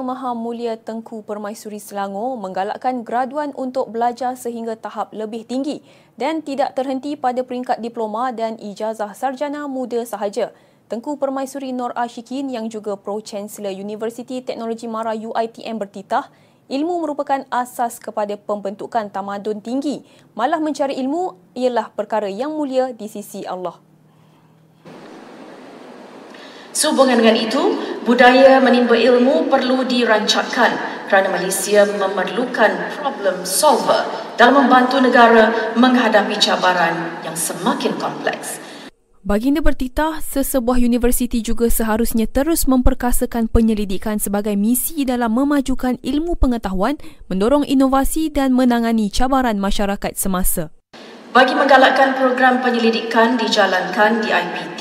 Yang 0.00 0.16
Maha 0.16 0.32
Mulia 0.32 0.80
Tengku 0.80 1.20
Permaisuri 1.28 1.76
Selangor 1.76 2.32
menggalakkan 2.40 3.04
graduan 3.04 3.52
untuk 3.52 3.92
belajar 3.92 4.32
sehingga 4.32 4.72
tahap 4.72 5.12
lebih 5.12 5.44
tinggi 5.44 5.84
dan 6.16 6.40
tidak 6.40 6.72
terhenti 6.72 7.20
pada 7.20 7.44
peringkat 7.44 7.84
diploma 7.84 8.32
dan 8.32 8.56
ijazah 8.56 9.12
sarjana 9.12 9.68
muda 9.68 10.00
sahaja. 10.08 10.56
Tengku 10.88 11.20
Permaisuri 11.20 11.76
Nur 11.76 11.92
Ashikin 11.92 12.48
yang 12.48 12.72
juga 12.72 12.96
Pro-Chancellor 12.96 13.76
Universiti 13.76 14.40
Teknologi 14.40 14.88
Mara 14.88 15.12
UITM 15.12 15.76
bertitah, 15.76 16.32
ilmu 16.72 17.04
merupakan 17.04 17.44
asas 17.52 18.00
kepada 18.00 18.40
pembentukan 18.40 19.12
tamadun 19.12 19.60
tinggi. 19.60 20.08
Malah 20.32 20.64
mencari 20.64 20.96
ilmu 20.96 21.52
ialah 21.52 21.92
perkara 21.92 22.32
yang 22.32 22.56
mulia 22.56 22.96
di 22.96 23.04
sisi 23.04 23.44
Allah. 23.44 23.89
Sehubungan 26.70 27.18
dengan 27.18 27.34
itu, 27.34 27.62
budaya 28.06 28.62
menimba 28.62 28.94
ilmu 28.94 29.50
perlu 29.50 29.82
dirancangkan 29.82 31.02
kerana 31.10 31.34
Malaysia 31.34 31.82
memerlukan 31.82 32.94
problem 32.94 33.42
solver 33.42 34.06
dalam 34.38 34.64
membantu 34.64 35.02
negara 35.02 35.74
menghadapi 35.74 36.38
cabaran 36.38 37.18
yang 37.26 37.34
semakin 37.34 37.98
kompleks. 37.98 38.62
Baginda 39.20 39.60
bertitah, 39.60 40.24
sesebuah 40.24 40.80
universiti 40.80 41.44
juga 41.44 41.68
seharusnya 41.68 42.24
terus 42.24 42.64
memperkasakan 42.64 43.52
penyelidikan 43.52 44.16
sebagai 44.16 44.56
misi 44.56 45.04
dalam 45.04 45.36
memajukan 45.36 46.00
ilmu 46.00 46.40
pengetahuan, 46.40 46.96
mendorong 47.28 47.68
inovasi 47.68 48.32
dan 48.32 48.56
menangani 48.56 49.12
cabaran 49.12 49.60
masyarakat 49.60 50.16
semasa. 50.16 50.72
Bagi 51.30 51.54
menggalakkan 51.54 52.18
program 52.18 52.58
penyelidikan 52.58 53.38
dijalankan 53.38 54.18
di 54.18 54.34
IPT, 54.34 54.80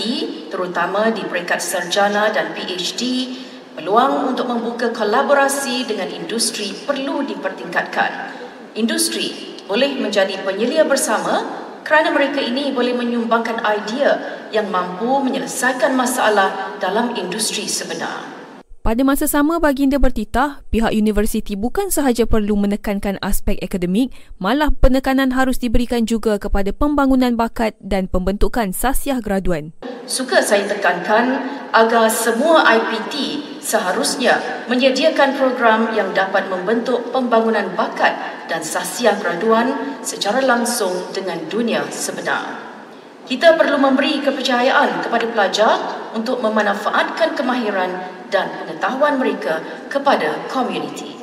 terutama 0.50 1.14
di 1.14 1.22
peringkat 1.22 1.62
sarjana 1.62 2.34
dan 2.34 2.58
PhD, 2.58 3.30
peluang 3.78 4.34
untuk 4.34 4.50
membuka 4.50 4.90
kolaborasi 4.90 5.86
dengan 5.86 6.10
industri 6.10 6.74
perlu 6.74 7.22
dipertingkatkan. 7.22 8.34
Industri 8.74 9.62
boleh 9.70 10.02
menjadi 10.02 10.42
penyelia 10.42 10.90
bersama 10.90 11.46
kerana 11.86 12.10
mereka 12.10 12.42
ini 12.42 12.74
boleh 12.74 12.98
menyumbangkan 12.98 13.62
idea 13.70 14.18
yang 14.50 14.74
mampu 14.74 15.22
menyelesaikan 15.22 15.94
masalah 15.94 16.82
dalam 16.82 17.14
industri 17.14 17.70
sebenar. 17.70 18.39
Pada 18.80 19.04
masa 19.04 19.28
sama, 19.28 19.60
baginda 19.60 20.00
bertitah, 20.00 20.64
pihak 20.72 20.96
universiti 20.96 21.60
bukan 21.60 21.92
sahaja 21.92 22.24
perlu 22.24 22.56
menekankan 22.56 23.20
aspek 23.20 23.60
akademik, 23.60 24.16
malah 24.40 24.72
penekanan 24.72 25.36
harus 25.36 25.60
diberikan 25.60 26.08
juga 26.08 26.40
kepada 26.40 26.72
pembangunan 26.72 27.36
bakat 27.36 27.76
dan 27.84 28.08
pembentukan 28.08 28.72
sasiah 28.72 29.20
graduan. 29.20 29.76
Suka 30.08 30.40
saya 30.40 30.64
tekankan 30.64 31.44
agar 31.76 32.08
semua 32.08 32.64
IPT 32.64 33.44
seharusnya 33.60 34.40
menyediakan 34.72 35.36
program 35.36 35.92
yang 35.92 36.16
dapat 36.16 36.48
membentuk 36.48 37.12
pembangunan 37.12 37.68
bakat 37.76 38.16
dan 38.48 38.64
sasiah 38.64 39.20
graduan 39.20 40.00
secara 40.08 40.40
langsung 40.40 41.12
dengan 41.12 41.36
dunia 41.52 41.84
sebenar. 41.92 42.72
Kita 43.28 43.60
perlu 43.60 43.76
memberi 43.76 44.24
kepercayaan 44.24 45.04
kepada 45.06 45.28
pelajar 45.30 45.76
untuk 46.18 46.42
memanfaatkan 46.42 47.38
kemahiran 47.38 48.19
dan 48.30 48.50
pengetahuan 48.64 49.18
mereka 49.18 49.62
kepada 49.90 50.38
komuniti. 50.50 51.20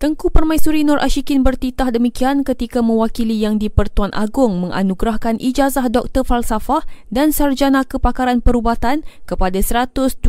Tengku 0.00 0.32
Permaisuri 0.32 0.80
Nur 0.80 0.96
Ashikin 0.96 1.44
bertitah 1.44 1.92
demikian 1.92 2.40
ketika 2.40 2.80
mewakili 2.80 3.36
yang 3.36 3.60
di-Pertuan 3.60 4.08
Agong 4.16 4.56
menganugerahkan 4.64 5.36
ijazah 5.36 5.92
Doktor 5.92 6.24
Falsafah 6.24 6.88
dan 7.12 7.36
Sarjana 7.36 7.84
Kepakaran 7.84 8.40
Perubatan 8.40 9.04
kepada 9.28 9.60
125 9.60 10.24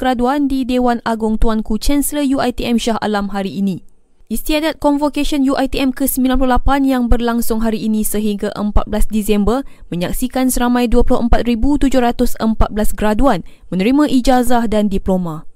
graduan 0.00 0.48
di 0.48 0.64
Dewan 0.64 1.04
Agong 1.04 1.36
Tuanku 1.36 1.76
Chancellor 1.76 2.24
UITM 2.24 2.80
Shah 2.80 2.96
Alam 2.96 3.28
hari 3.28 3.60
ini. 3.60 3.84
Istiadat 4.32 4.80
Convocation 4.80 5.44
UITM 5.44 5.92
ke-98 5.92 6.88
yang 6.88 7.12
berlangsung 7.12 7.60
hari 7.60 7.84
ini 7.84 8.00
sehingga 8.00 8.48
14 8.56 8.88
Disember 9.12 9.68
menyaksikan 9.92 10.48
seramai 10.48 10.88
24,714 10.88 12.40
graduan 12.96 13.44
menerima 13.68 14.08
ijazah 14.08 14.64
dan 14.64 14.88
diploma. 14.88 15.49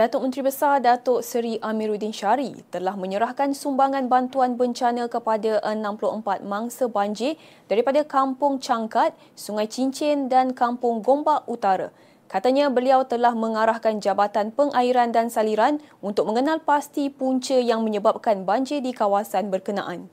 Datuk 0.00 0.24
Menteri 0.24 0.48
Besar 0.48 0.80
Datuk 0.80 1.20
Seri 1.20 1.60
Amiruddin 1.60 2.08
Syari 2.08 2.56
telah 2.72 2.96
menyerahkan 2.96 3.52
sumbangan 3.52 4.08
bantuan 4.08 4.56
bencana 4.56 5.12
kepada 5.12 5.60
64 5.60 6.40
mangsa 6.40 6.88
banjir 6.88 7.36
daripada 7.68 8.00
Kampung 8.08 8.56
Cangkat, 8.64 9.12
Sungai 9.36 9.68
Cincin 9.68 10.32
dan 10.32 10.56
Kampung 10.56 11.04
Gombak 11.04 11.44
Utara. 11.44 11.92
Katanya 12.32 12.72
beliau 12.72 13.04
telah 13.04 13.36
mengarahkan 13.36 14.00
Jabatan 14.00 14.56
Pengairan 14.56 15.12
dan 15.12 15.28
Saliran 15.28 15.84
untuk 16.00 16.32
mengenal 16.32 16.64
pasti 16.64 17.12
punca 17.12 17.60
yang 17.60 17.84
menyebabkan 17.84 18.48
banjir 18.48 18.80
di 18.80 18.96
kawasan 18.96 19.52
berkenaan. 19.52 20.08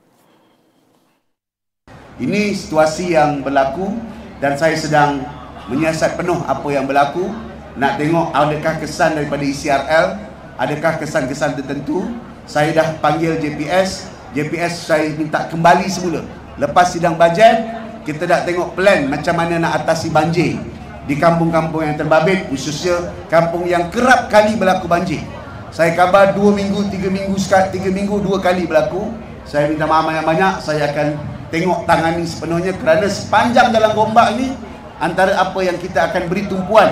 Ini 2.20 2.52
situasi 2.52 3.16
yang 3.16 3.40
berlaku 3.40 3.88
dan 4.36 4.52
saya 4.52 4.76
sedang 4.76 5.24
menyiasat 5.72 6.20
penuh 6.20 6.44
apa 6.44 6.68
yang 6.68 6.84
berlaku. 6.84 7.47
Nak 7.78 7.94
tengok 7.94 8.34
adakah 8.34 8.74
kesan 8.82 9.14
daripada 9.14 9.46
ECRL, 9.46 10.18
adakah 10.58 10.98
kesan-kesan 10.98 11.62
tertentu. 11.62 12.10
Saya 12.42 12.74
dah 12.74 12.98
panggil 12.98 13.38
JPS, 13.38 14.10
JPS 14.34 14.90
saya 14.90 15.14
minta 15.14 15.46
kembali 15.46 15.86
semula. 15.86 16.26
Lepas 16.58 16.98
sidang 16.98 17.14
bajet, 17.14 17.70
kita 18.02 18.26
dah 18.26 18.42
tengok 18.42 18.74
plan 18.74 19.06
macam 19.06 19.30
mana 19.38 19.62
nak 19.62 19.84
atasi 19.84 20.10
banjir 20.10 20.58
di 21.06 21.14
kampung-kampung 21.14 21.86
yang 21.86 21.94
terbabit 21.94 22.50
khususnya 22.50 23.14
kampung 23.30 23.62
yang 23.70 23.86
kerap 23.94 24.26
kali 24.26 24.58
berlaku 24.58 24.90
banjir. 24.90 25.22
Saya 25.70 25.94
khabar 25.94 26.34
dua 26.34 26.50
minggu, 26.50 26.90
tiga 26.90 27.06
minggu 27.14 27.38
sekali, 27.38 27.78
tiga 27.78 27.94
minggu 27.94 28.18
dua 28.26 28.42
kali 28.42 28.66
berlaku. 28.66 29.14
Saya 29.46 29.70
minta 29.70 29.86
maaf 29.86 30.02
banyak-banyak. 30.02 30.66
Saya 30.66 30.90
akan 30.90 31.14
tengok 31.54 31.86
tangani 31.86 32.26
sepenuhnya 32.26 32.74
kerana 32.74 33.06
sepanjang 33.06 33.70
dalam 33.70 33.94
gombak 33.94 34.34
ini 34.34 34.50
antara 34.98 35.38
apa 35.38 35.62
yang 35.62 35.78
kita 35.78 36.10
akan 36.10 36.26
beri 36.26 36.50
tumpuan 36.50 36.90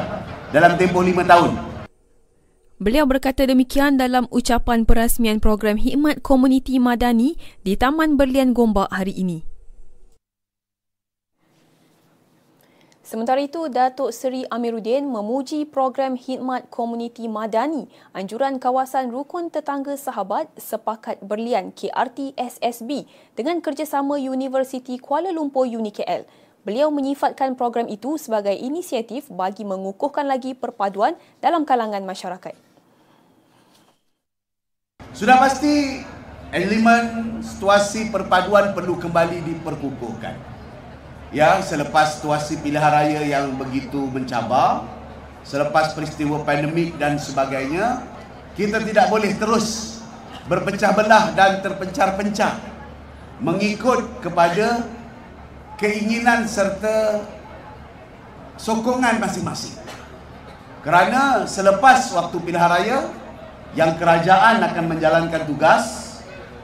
dalam 0.57 0.73
tempoh 0.81 1.05
lima 1.05 1.21
tahun 1.21 1.53
Beliau 2.81 3.05
berkata 3.05 3.45
demikian 3.45 4.01
dalam 4.01 4.25
ucapan 4.33 4.89
perasmian 4.89 5.41
program 5.41 5.77
Hikmat 5.81 6.21
Komuniti 6.21 6.77
Madani 6.81 7.37
di 7.65 7.73
Taman 7.73 8.21
Berlian 8.21 8.53
Gombak 8.53 8.93
hari 8.93 9.17
ini. 9.17 9.41
Sementara 13.01 13.41
itu, 13.41 13.71
Datuk 13.73 14.13
Seri 14.13 14.45
Amiruddin 14.53 15.09
memuji 15.09 15.65
program 15.65 16.21
khidmat 16.21 16.69
komuniti 16.69 17.31
madani 17.31 17.89
anjuran 18.13 18.61
kawasan 18.61 19.09
rukun 19.09 19.49
tetangga 19.49 19.97
sahabat 19.97 20.51
sepakat 20.59 21.23
berlian 21.25 21.73
KRT 21.73 22.37
SSB 22.37 23.09
dengan 23.39 23.65
kerjasama 23.65 24.21
Universiti 24.21 25.01
Kuala 25.01 25.33
Lumpur 25.33 25.65
UniKL. 25.65 26.29
Beliau 26.67 26.91
menyifatkan 26.91 27.55
program 27.55 27.87
itu 27.87 28.19
sebagai 28.19 28.51
inisiatif 28.51 29.31
bagi 29.31 29.63
mengukuhkan 29.63 30.27
lagi 30.27 30.51
perpaduan 30.51 31.15
dalam 31.39 31.63
kalangan 31.63 32.03
masyarakat. 32.03 32.59
Sudah 35.15 35.39
pasti 35.39 36.03
elemen 36.51 37.39
situasi 37.39 38.11
perpaduan 38.11 38.75
perlu 38.75 38.99
kembali 38.99 39.47
diperkukuhkan 39.47 40.57
ya 41.35 41.59
selepas 41.63 42.19
situasi 42.19 42.63
pilihan 42.63 42.87
raya 42.87 43.21
yang 43.27 43.59
begitu 43.59 44.07
mencabar 44.07 44.87
selepas 45.43 45.95
peristiwa 45.95 46.43
pandemik 46.47 46.95
dan 46.97 47.19
sebagainya 47.19 48.03
kita 48.55 48.79
tidak 48.83 49.11
boleh 49.11 49.35
terus 49.35 49.99
berpecah 50.47 50.95
belah 50.95 51.35
dan 51.35 51.59
terpencar-pencar 51.61 52.63
mengikut 53.43 54.23
kepada 54.23 54.87
keinginan 55.77 56.49
serta 56.49 57.21
sokongan 58.57 59.21
masing-masing 59.21 59.77
kerana 60.81 61.45
selepas 61.45 62.09
waktu 62.17 62.37
pilihan 62.41 62.71
raya 62.71 62.99
yang 63.77 64.01
kerajaan 64.01 64.65
akan 64.65 64.85
menjalankan 64.89 65.45
tugas 65.45 66.17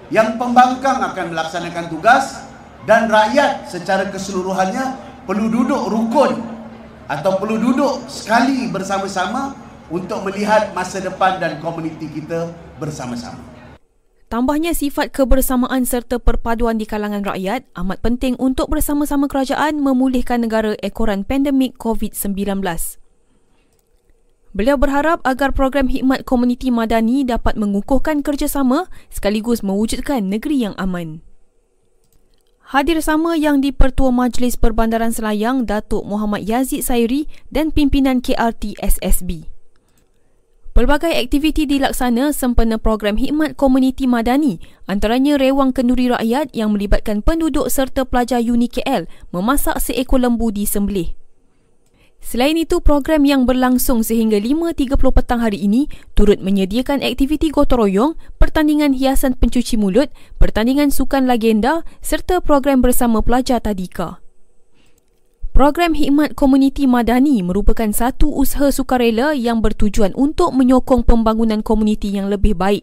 yang 0.09 0.41
pembangkang 0.41 1.01
akan 1.13 1.33
melaksanakan 1.33 1.93
tugas 1.93 2.45
dan 2.89 3.09
rakyat 3.09 3.69
secara 3.69 4.09
keseluruhannya 4.09 4.97
perlu 5.29 5.49
duduk 5.49 5.89
rukun 5.89 6.41
atau 7.07 7.37
perlu 7.37 7.61
duduk 7.61 8.09
sekali 8.09 8.73
bersama-sama 8.73 9.53
untuk 9.93 10.25
melihat 10.25 10.73
masa 10.73 11.05
depan 11.05 11.37
dan 11.37 11.61
komuniti 11.61 12.09
kita 12.09 12.49
bersama-sama. 12.81 13.39
Tambahnya 14.33 14.73
sifat 14.73 15.13
kebersamaan 15.13 15.85
serta 15.85 16.17
perpaduan 16.17 16.81
di 16.81 16.89
kalangan 16.89 17.21
rakyat 17.21 17.69
amat 17.77 18.01
penting 18.01 18.33
untuk 18.41 18.73
bersama-sama 18.73 19.29
kerajaan 19.29 19.77
memulihkan 19.85 20.49
negara 20.49 20.73
ekoran 20.81 21.21
pandemik 21.21 21.77
COVID-19. 21.77 22.65
Beliau 24.57 24.81
berharap 24.81 25.21
agar 25.29 25.53
program 25.53 25.85
khidmat 25.85 26.25
komuniti 26.25 26.73
madani 26.73 27.29
dapat 27.29 27.61
mengukuhkan 27.61 28.25
kerjasama 28.25 28.89
sekaligus 29.13 29.61
mewujudkan 29.61 30.25
negeri 30.25 30.65
yang 30.65 30.73
aman. 30.81 31.21
Hadir 32.73 33.05
sama 33.05 33.37
yang 33.37 33.61
di-Pertua 33.61 34.09
Majlis 34.09 34.57
Perbandaran 34.57 35.13
Selayang 35.13 35.69
Datuk 35.69 36.09
Muhammad 36.09 36.49
Yazid 36.49 36.81
Sairi 36.89 37.29
dan 37.53 37.69
pimpinan 37.69 38.25
KRT 38.25 38.81
SSB. 38.81 39.52
Pelbagai 40.73 41.13
aktiviti 41.13 41.69
dilaksana 41.69 42.33
sempena 42.33 42.81
program 42.81 43.21
khidmat 43.21 43.61
komuniti 43.61 44.09
madani 44.09 44.57
antaranya 44.89 45.37
rewang 45.37 45.69
kenduri 45.77 46.09
rakyat 46.09 46.49
yang 46.57 46.73
melibatkan 46.73 47.21
penduduk 47.21 47.69
serta 47.69 48.09
pelajar 48.09 48.41
UniKL 48.41 49.05
memasak 49.37 49.77
seekor 49.85 50.25
lembu 50.25 50.49
di 50.49 50.65
sembelih. 50.65 51.13
Selain 52.25 52.57
itu, 52.57 52.81
program 52.81 53.29
yang 53.29 53.45
berlangsung 53.45 54.01
sehingga 54.01 54.41
5.30 54.41 54.97
petang 54.97 55.45
hari 55.45 55.61
ini 55.61 55.93
turut 56.17 56.41
menyediakan 56.41 57.05
aktiviti 57.05 57.53
gotong 57.53 57.85
royong, 57.85 58.13
pertandingan 58.41 58.97
hiasan 58.97 59.37
pencuci 59.37 59.77
mulut, 59.77 60.09
pertandingan 60.41 60.89
sukan 60.89 61.29
legenda 61.29 61.85
serta 62.01 62.41
program 62.41 62.81
bersama 62.81 63.21
pelajar 63.21 63.61
tadika. 63.61 64.23
Program 65.63 65.95
Hikmat 65.95 66.35
Komuniti 66.35 66.91
Madani 66.91 67.39
merupakan 67.39 67.87
satu 67.95 68.35
usaha 68.35 68.75
sukarela 68.75 69.31
yang 69.31 69.63
bertujuan 69.63 70.11
untuk 70.19 70.51
menyokong 70.59 71.07
pembangunan 71.07 71.63
komuniti 71.63 72.11
yang 72.11 72.27
lebih 72.27 72.59
baik 72.59 72.83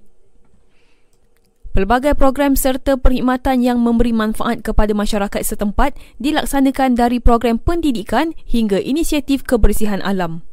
Pelbagai 1.76 2.16
program 2.16 2.56
serta 2.56 2.96
perkhidmatan 2.96 3.60
yang 3.60 3.84
memberi 3.84 4.16
manfaat 4.16 4.64
kepada 4.64 4.96
masyarakat 4.96 5.44
setempat 5.44 6.00
dilaksanakan 6.24 6.96
dari 6.96 7.20
program 7.20 7.60
pendidikan 7.60 8.32
hingga 8.48 8.80
inisiatif 8.80 9.44
kebersihan 9.44 10.00
alam. 10.00 10.48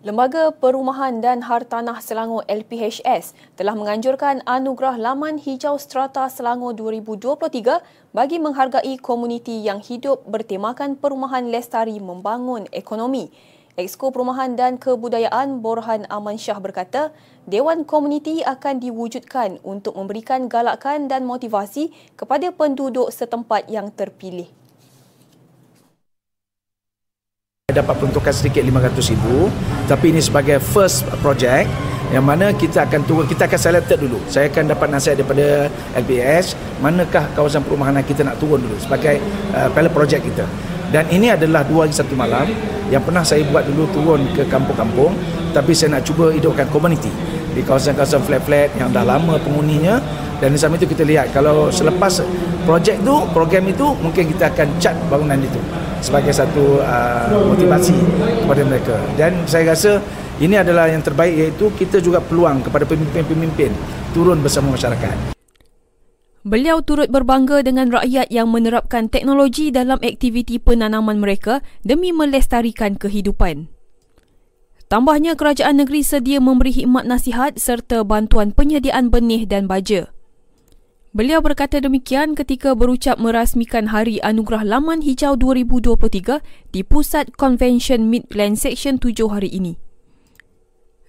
Lembaga 0.00 0.48
Perumahan 0.48 1.20
dan 1.20 1.44
Hartanah 1.44 2.00
Selangor 2.00 2.48
LPHS 2.48 3.36
telah 3.52 3.76
menganjurkan 3.76 4.40
anugerah 4.48 4.96
Laman 4.96 5.36
Hijau 5.36 5.76
Strata 5.76 6.24
Selangor 6.32 6.72
2023 6.72 8.16
bagi 8.16 8.40
menghargai 8.40 8.96
komuniti 8.96 9.60
yang 9.60 9.84
hidup 9.84 10.24
bertemakan 10.24 10.96
perumahan 10.96 11.52
lestari 11.52 12.00
membangun 12.00 12.64
ekonomi. 12.72 13.28
Exko 13.76 14.08
Perumahan 14.08 14.56
dan 14.56 14.80
Kebudayaan 14.80 15.60
Borhan 15.60 16.08
Aman 16.08 16.40
Shah 16.40 16.56
berkata, 16.64 17.12
Dewan 17.44 17.84
Komuniti 17.84 18.40
akan 18.40 18.80
diwujudkan 18.80 19.60
untuk 19.60 20.00
memberikan 20.00 20.48
galakan 20.48 21.12
dan 21.12 21.28
motivasi 21.28 21.92
kepada 22.16 22.48
penduduk 22.56 23.12
setempat 23.12 23.68
yang 23.68 23.92
terpilih. 23.92 24.48
Dapat 27.72 27.94
peruntukan 27.96 28.32
sedikit 28.34 28.62
RM500,000 28.66 29.24
tapi 29.86 30.14
ini 30.14 30.20
sebagai 30.22 30.58
first 30.62 31.06
project 31.22 31.70
yang 32.10 32.26
mana 32.26 32.50
kita 32.50 32.90
akan 32.90 33.06
turun 33.06 33.24
kita 33.26 33.46
akan 33.46 33.58
selected 33.58 34.02
dulu. 34.02 34.18
Saya 34.26 34.50
akan 34.50 34.74
dapat 34.74 34.90
nasihat 34.90 35.22
daripada 35.22 35.70
LPS 35.94 36.58
manakah 36.82 37.22
kawasan 37.38 37.62
perumahan 37.62 38.02
kita 38.02 38.26
nak 38.26 38.42
turun 38.42 38.58
dulu 38.58 38.74
sebagai 38.82 39.22
uh, 39.54 39.70
pilot 39.70 39.92
project 39.94 40.22
kita. 40.26 40.44
Dan 40.90 41.06
ini 41.14 41.30
adalah 41.30 41.62
dua 41.62 41.86
hari 41.86 41.94
satu 41.94 42.18
malam 42.18 42.50
yang 42.90 42.98
pernah 43.06 43.22
saya 43.22 43.46
buat 43.46 43.62
dulu 43.62 43.86
turun 43.94 44.26
ke 44.34 44.42
kampung-kampung. 44.50 45.14
Tapi 45.54 45.70
saya 45.70 45.98
nak 45.98 46.02
cuba 46.06 46.34
hidupkan 46.34 46.66
komuniti 46.74 47.10
di 47.54 47.62
kawasan-kawasan 47.62 48.22
flat-flat 48.26 48.74
yang 48.74 48.90
dah 48.90 49.06
lama 49.06 49.38
penghuninya. 49.38 50.02
Dan 50.42 50.50
di 50.50 50.58
samping 50.58 50.82
itu 50.82 50.98
kita 50.98 51.06
lihat 51.06 51.30
kalau 51.30 51.70
selepas 51.70 52.26
projek 52.66 52.98
tu 53.06 53.14
program 53.30 53.70
itu 53.70 53.86
mungkin 54.02 54.24
kita 54.34 54.50
akan 54.50 54.66
cat 54.82 54.96
bangunan 55.06 55.38
itu 55.38 55.60
sebagai 56.00 56.32
satu 56.32 56.80
uh, 56.80 57.28
motivasi 57.48 57.96
kepada 58.44 58.62
mereka 58.64 58.96
dan 59.16 59.36
saya 59.44 59.72
rasa 59.76 60.00
ini 60.40 60.56
adalah 60.56 60.88
yang 60.88 61.04
terbaik 61.04 61.36
iaitu 61.36 61.68
kita 61.76 62.00
juga 62.00 62.24
peluang 62.24 62.64
kepada 62.64 62.88
pemimpin-pemimpin 62.88 63.70
turun 64.16 64.40
bersama 64.40 64.72
masyarakat. 64.72 65.36
Beliau 66.40 66.80
turut 66.80 67.12
berbangga 67.12 67.60
dengan 67.60 67.92
rakyat 67.92 68.32
yang 68.32 68.48
menerapkan 68.48 69.12
teknologi 69.12 69.68
dalam 69.68 70.00
aktiviti 70.00 70.56
penanaman 70.56 71.20
mereka 71.20 71.60
demi 71.84 72.16
melestarikan 72.16 72.96
kehidupan. 72.96 73.68
Tambahnya, 74.88 75.36
kerajaan 75.36 75.84
negeri 75.84 76.00
sedia 76.00 76.40
memberi 76.40 76.72
khidmat 76.72 77.04
nasihat 77.04 77.60
serta 77.60 78.02
bantuan 78.02 78.56
penyediaan 78.56 79.12
benih 79.12 79.44
dan 79.44 79.68
baja. 79.68 80.08
Beliau 81.10 81.42
berkata 81.42 81.82
demikian 81.82 82.38
ketika 82.38 82.70
berucap 82.78 83.18
merasmikan 83.18 83.90
Hari 83.90 84.22
Anugerah 84.22 84.62
Laman 84.62 85.02
Hijau 85.02 85.34
2023 85.34 86.38
di 86.70 86.86
Pusat 86.86 87.34
Convention 87.34 88.06
Midland 88.06 88.54
Section 88.54 88.94
7 88.94 89.26
hari 89.26 89.50
ini. 89.50 89.74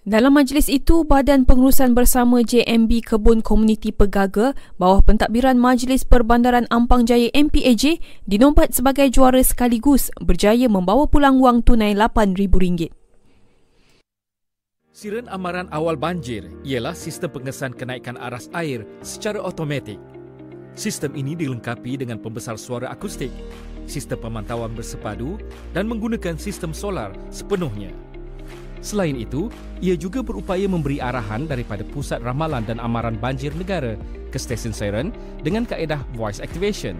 Dalam 0.02 0.34
majlis 0.34 0.74
itu, 0.74 1.06
Badan 1.06 1.46
Pengurusan 1.46 1.94
Bersama 1.94 2.42
JMB 2.42 3.14
Kebun 3.14 3.46
Komuniti 3.46 3.94
Pegaga 3.94 4.58
bawah 4.82 5.06
pentadbiran 5.06 5.62
Majlis 5.62 6.02
Perbandaran 6.02 6.66
Ampang 6.74 7.06
Jaya 7.06 7.30
MPAJ 7.38 8.02
dinombat 8.26 8.74
sebagai 8.74 9.06
juara 9.14 9.46
sekaligus 9.46 10.10
berjaya 10.18 10.66
membawa 10.66 11.06
pulang 11.06 11.38
wang 11.38 11.62
tunai 11.62 11.94
RM8,000. 11.94 13.01
Siren 15.02 15.26
amaran 15.34 15.66
awal 15.74 15.98
banjir 15.98 16.46
ialah 16.62 16.94
sistem 16.94 17.34
pengesan 17.34 17.74
kenaikan 17.74 18.22
aras 18.22 18.54
air 18.54 18.86
secara 19.02 19.42
automatik. 19.42 19.98
Sistem 20.78 21.18
ini 21.18 21.34
dilengkapi 21.34 21.98
dengan 21.98 22.22
pembesar 22.22 22.54
suara 22.54 22.94
akustik, 22.94 23.34
sistem 23.90 24.22
pemantauan 24.22 24.78
bersepadu 24.78 25.42
dan 25.74 25.90
menggunakan 25.90 26.38
sistem 26.38 26.70
solar 26.70 27.18
sepenuhnya. 27.34 27.90
Selain 28.86 29.18
itu, 29.18 29.50
ia 29.82 29.98
juga 29.98 30.22
berupaya 30.22 30.70
memberi 30.70 31.02
arahan 31.02 31.50
daripada 31.50 31.82
Pusat 31.82 32.22
Ramalan 32.22 32.62
dan 32.70 32.78
Amaran 32.78 33.18
Banjir 33.18 33.58
Negara 33.58 33.98
ke 34.30 34.38
stesen 34.38 34.70
siren 34.70 35.10
dengan 35.42 35.66
kaedah 35.66 36.06
voice 36.14 36.38
activation. 36.38 36.94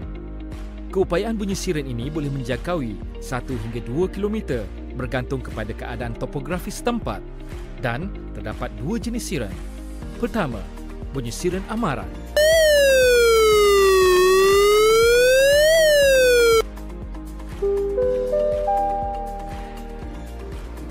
Keupayaan 0.90 1.38
bunyi 1.38 1.54
siren 1.54 1.86
ini 1.86 2.10
boleh 2.10 2.34
menjangkaui 2.34 3.22
1 3.22 3.46
hingga 3.46 3.80
2 3.86 4.10
km 4.10 4.66
bergantung 4.98 5.38
kepada 5.38 5.70
keadaan 5.70 6.18
topografi 6.18 6.74
setempat 6.74 7.22
dan 7.82 8.08
terdapat 8.32 8.70
dua 8.78 8.96
jenis 8.96 9.26
siren. 9.26 9.52
Pertama, 10.22 10.62
bunyi 11.10 11.34
siren 11.34 11.66
amaran. 11.66 12.08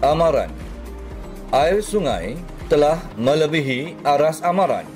Amaran 0.01 0.51
air 1.51 1.83
sungai 1.83 2.39
telah 2.71 2.97
melebihi 3.19 3.99
aras 4.07 4.39
amaran. 4.39 4.87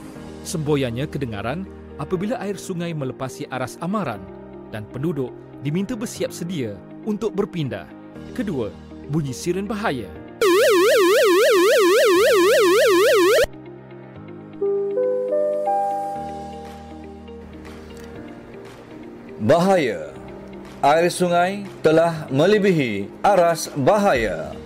Semboyannya 0.47 1.03
kedengaran 1.11 1.67
apabila 1.99 2.39
air 2.39 2.55
sungai 2.55 2.95
melepasi 2.95 3.43
aras 3.51 3.75
amaran 3.83 4.23
dan 4.71 4.87
penduduk 4.87 5.35
diminta 5.59 5.99
bersiap 5.99 6.31
sedia 6.31 6.79
untuk 7.03 7.35
berpindah. 7.35 7.85
Kedua, 8.31 8.71
bunyi 9.11 9.35
siren 9.35 9.67
bahaya. 9.67 10.07
Bahaya. 19.45 20.09
Air 20.81 21.05
sungai 21.13 21.69
telah 21.85 22.25
melebihi 22.33 23.05
aras 23.21 23.69
bahaya. 23.77 24.57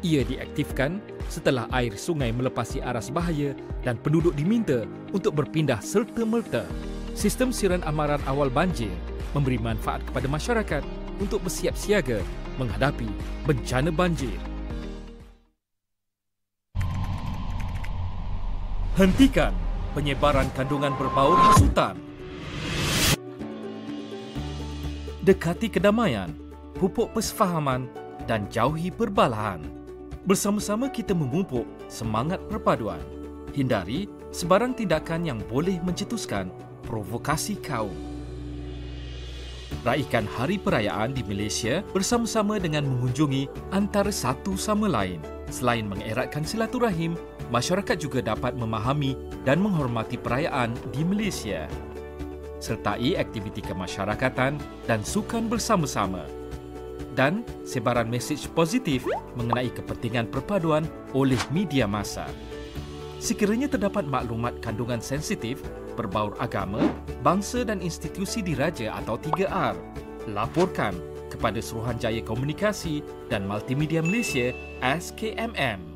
Ia 0.00 0.24
diaktifkan 0.24 1.04
setelah 1.28 1.68
air 1.68 1.92
sungai 2.00 2.32
melepasi 2.32 2.80
aras 2.80 3.12
bahaya 3.12 3.52
dan 3.84 4.00
penduduk 4.00 4.32
diminta 4.32 4.88
untuk 5.12 5.36
berpindah 5.36 5.84
serta-merta. 5.84 6.64
Sistem 7.12 7.52
siran 7.52 7.84
amaran 7.84 8.24
awal 8.24 8.48
banjir 8.48 8.88
memberi 9.36 9.60
manfaat 9.60 10.00
kepada 10.08 10.32
masyarakat 10.32 10.80
untuk 11.20 11.44
bersiap 11.44 11.76
siaga 11.76 12.24
menghadapi 12.56 13.12
bencana 13.44 13.92
banjir. 13.92 14.40
Hentikan 18.96 19.52
penyebaran 19.92 20.48
kandungan 20.56 20.96
berbau 20.96 21.36
hasutan. 21.36 22.09
Dekati 25.30 25.70
kedamaian, 25.70 26.34
pupuk 26.74 27.14
persefahaman 27.14 27.86
dan 28.26 28.50
jauhi 28.50 28.90
perbalahan. 28.90 29.62
Bersama-sama 30.26 30.90
kita 30.90 31.14
memupuk 31.14 31.70
semangat 31.86 32.42
perpaduan. 32.50 32.98
Hindari 33.54 34.10
sebarang 34.34 34.74
tindakan 34.74 35.22
yang 35.22 35.38
boleh 35.46 35.78
mencetuskan 35.86 36.50
provokasi 36.82 37.62
kaum. 37.62 37.94
Raikan 39.86 40.26
hari 40.26 40.58
perayaan 40.58 41.14
di 41.14 41.22
Malaysia 41.22 41.86
bersama-sama 41.94 42.58
dengan 42.58 42.90
mengunjungi 42.90 43.70
antara 43.70 44.10
satu 44.10 44.58
sama 44.58 44.90
lain. 44.90 45.22
Selain 45.46 45.86
mengeratkan 45.86 46.42
silaturahim, 46.42 47.14
masyarakat 47.54 48.02
juga 48.02 48.18
dapat 48.18 48.58
memahami 48.58 49.14
dan 49.46 49.62
menghormati 49.62 50.18
perayaan 50.18 50.74
di 50.90 51.06
Malaysia. 51.06 51.70
Sertai 52.60 53.16
aktiviti 53.16 53.64
kemasyarakatan 53.64 54.60
dan 54.84 55.00
sukan 55.00 55.48
bersama-sama. 55.48 56.28
Dan 57.16 57.42
sebaran 57.66 58.06
mesej 58.06 58.46
positif 58.52 59.02
mengenai 59.34 59.72
kepentingan 59.72 60.28
perpaduan 60.28 60.84
oleh 61.16 61.40
media 61.50 61.88
masa. 61.88 62.28
Sekiranya 63.20 63.68
terdapat 63.68 64.06
maklumat 64.06 64.60
kandungan 64.64 65.02
sensitif 65.02 65.60
berbaur 65.98 66.32
agama, 66.40 66.80
bangsa 67.20 67.66
dan 67.66 67.84
institusi 67.84 68.40
diraja 68.40 68.96
atau 69.04 69.20
3R, 69.20 69.76
laporkan 70.32 70.96
kepada 71.28 71.60
Suruhanjaya 71.60 72.24
Komunikasi 72.24 73.04
dan 73.28 73.44
Multimedia 73.44 74.00
Malaysia 74.00 74.56
SKMM. 74.80 75.89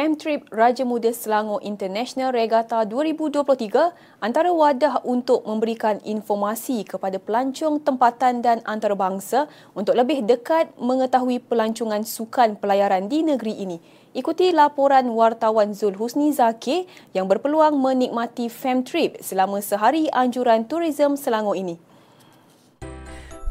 Femtrip 0.00 0.48
Raja 0.48 0.80
Muda 0.88 1.12
Selangor 1.12 1.60
International 1.60 2.32
Regatta 2.32 2.88
2023 2.88 4.24
antara 4.24 4.48
wadah 4.48 5.04
untuk 5.04 5.44
memberikan 5.44 6.00
informasi 6.08 6.88
kepada 6.88 7.20
pelancong 7.20 7.84
tempatan 7.84 8.40
dan 8.40 8.64
antarabangsa 8.64 9.44
untuk 9.76 9.92
lebih 9.92 10.24
dekat 10.24 10.72
mengetahui 10.80 11.44
pelancongan 11.44 12.00
sukan 12.00 12.56
pelayaran 12.56 13.12
di 13.12 13.20
negeri 13.20 13.60
ini. 13.60 13.76
Ikuti 14.16 14.56
laporan 14.56 15.04
wartawan 15.12 15.76
Zul 15.76 15.92
Husni 16.00 16.32
Zakir 16.32 16.88
yang 17.12 17.28
berpeluang 17.28 17.76
menikmati 17.76 18.48
Femtrip 18.48 19.20
selama 19.20 19.60
sehari 19.60 20.08
anjuran 20.16 20.64
turism 20.64 21.12
Selangor 21.12 21.60
ini. 21.60 21.89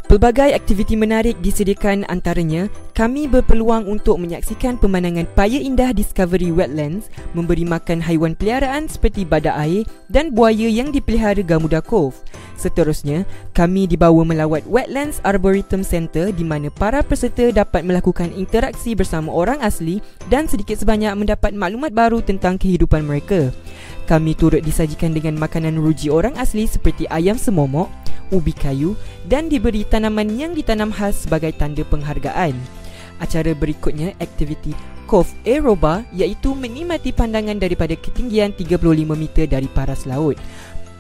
Pelbagai 0.09 0.57
aktiviti 0.57 0.97
menarik 0.97 1.37
disediakan 1.37 2.01
antaranya, 2.09 2.65
kami 2.97 3.29
berpeluang 3.29 3.85
untuk 3.85 4.17
menyaksikan 4.17 4.81
pemandangan 4.81 5.29
Paya 5.37 5.61
Indah 5.61 5.93
Discovery 5.93 6.49
Wetlands, 6.49 7.13
memberi 7.37 7.61
makan 7.61 8.01
haiwan 8.01 8.33
peliharaan 8.33 8.89
seperti 8.89 9.21
badak 9.21 9.53
air 9.53 9.85
dan 10.09 10.33
buaya 10.33 10.65
yang 10.65 10.89
dipelihara 10.89 11.45
Gamuda 11.45 11.85
Cove. 11.85 12.17
Seterusnya, 12.59 13.23
kami 13.55 13.87
dibawa 13.87 14.27
melawat 14.27 14.67
Wetlands 14.67 15.23
Arboretum 15.23 15.79
Center 15.79 16.35
di 16.35 16.43
mana 16.43 16.67
para 16.67 16.99
peserta 16.99 17.47
dapat 17.55 17.87
melakukan 17.87 18.35
interaksi 18.35 18.99
bersama 18.99 19.31
orang 19.31 19.63
asli 19.63 20.03
dan 20.27 20.43
sedikit 20.51 20.75
sebanyak 20.75 21.15
mendapat 21.15 21.55
maklumat 21.55 21.95
baru 21.95 22.19
tentang 22.19 22.59
kehidupan 22.59 23.07
mereka. 23.07 23.55
Kami 24.11 24.35
turut 24.35 24.59
disajikan 24.59 25.15
dengan 25.15 25.39
makanan 25.39 25.79
ruji 25.79 26.11
orang 26.11 26.35
asli 26.35 26.67
seperti 26.67 27.07
ayam 27.07 27.39
semomok, 27.39 27.87
ubi 28.35 28.51
kayu 28.51 28.99
dan 29.31 29.47
diberi 29.47 29.87
tanaman 29.87 30.27
yang 30.35 30.51
ditanam 30.51 30.91
khas 30.91 31.23
sebagai 31.23 31.55
tanda 31.55 31.87
penghargaan. 31.87 32.59
Acara 33.23 33.55
berikutnya 33.55 34.19
aktiviti 34.19 34.75
Cove 35.09 35.33
Aeroba 35.41 36.05
iaitu 36.13 36.53
menikmati 36.53 37.09
pandangan 37.09 37.57
daripada 37.57 37.97
ketinggian 37.97 38.53
35 38.53 38.77
meter 39.17 39.49
dari 39.49 39.65
paras 39.65 40.05
laut. 40.05 40.37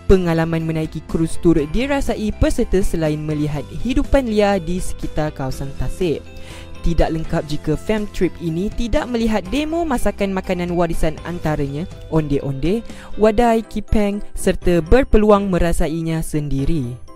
Pengalaman 0.09 0.65
menaiki 0.65 1.05
krus 1.05 1.37
turut 1.37 1.69
dirasai 1.69 2.33
peserta 2.33 2.81
selain 2.81 3.21
melihat 3.21 3.61
hidupan 3.85 4.25
liar 4.25 4.57
di 4.57 4.81
sekitar 4.81 5.29
kawasan 5.29 5.69
tasik. 5.77 6.25
Tidak 6.81 7.13
lengkap 7.13 7.45
jika 7.45 7.77
fam 7.77 8.09
trip 8.09 8.33
ini 8.41 8.73
tidak 8.73 9.05
melihat 9.05 9.45
demo 9.53 9.85
masakan 9.85 10.33
makanan 10.33 10.73
warisan 10.73 11.13
antaranya 11.29 11.85
onde-onde, 12.09 12.81
wadai 13.21 13.61
kipeng 13.61 14.25
serta 14.33 14.81
berpeluang 14.81 15.45
merasainya 15.45 16.25
sendiri. 16.25 17.08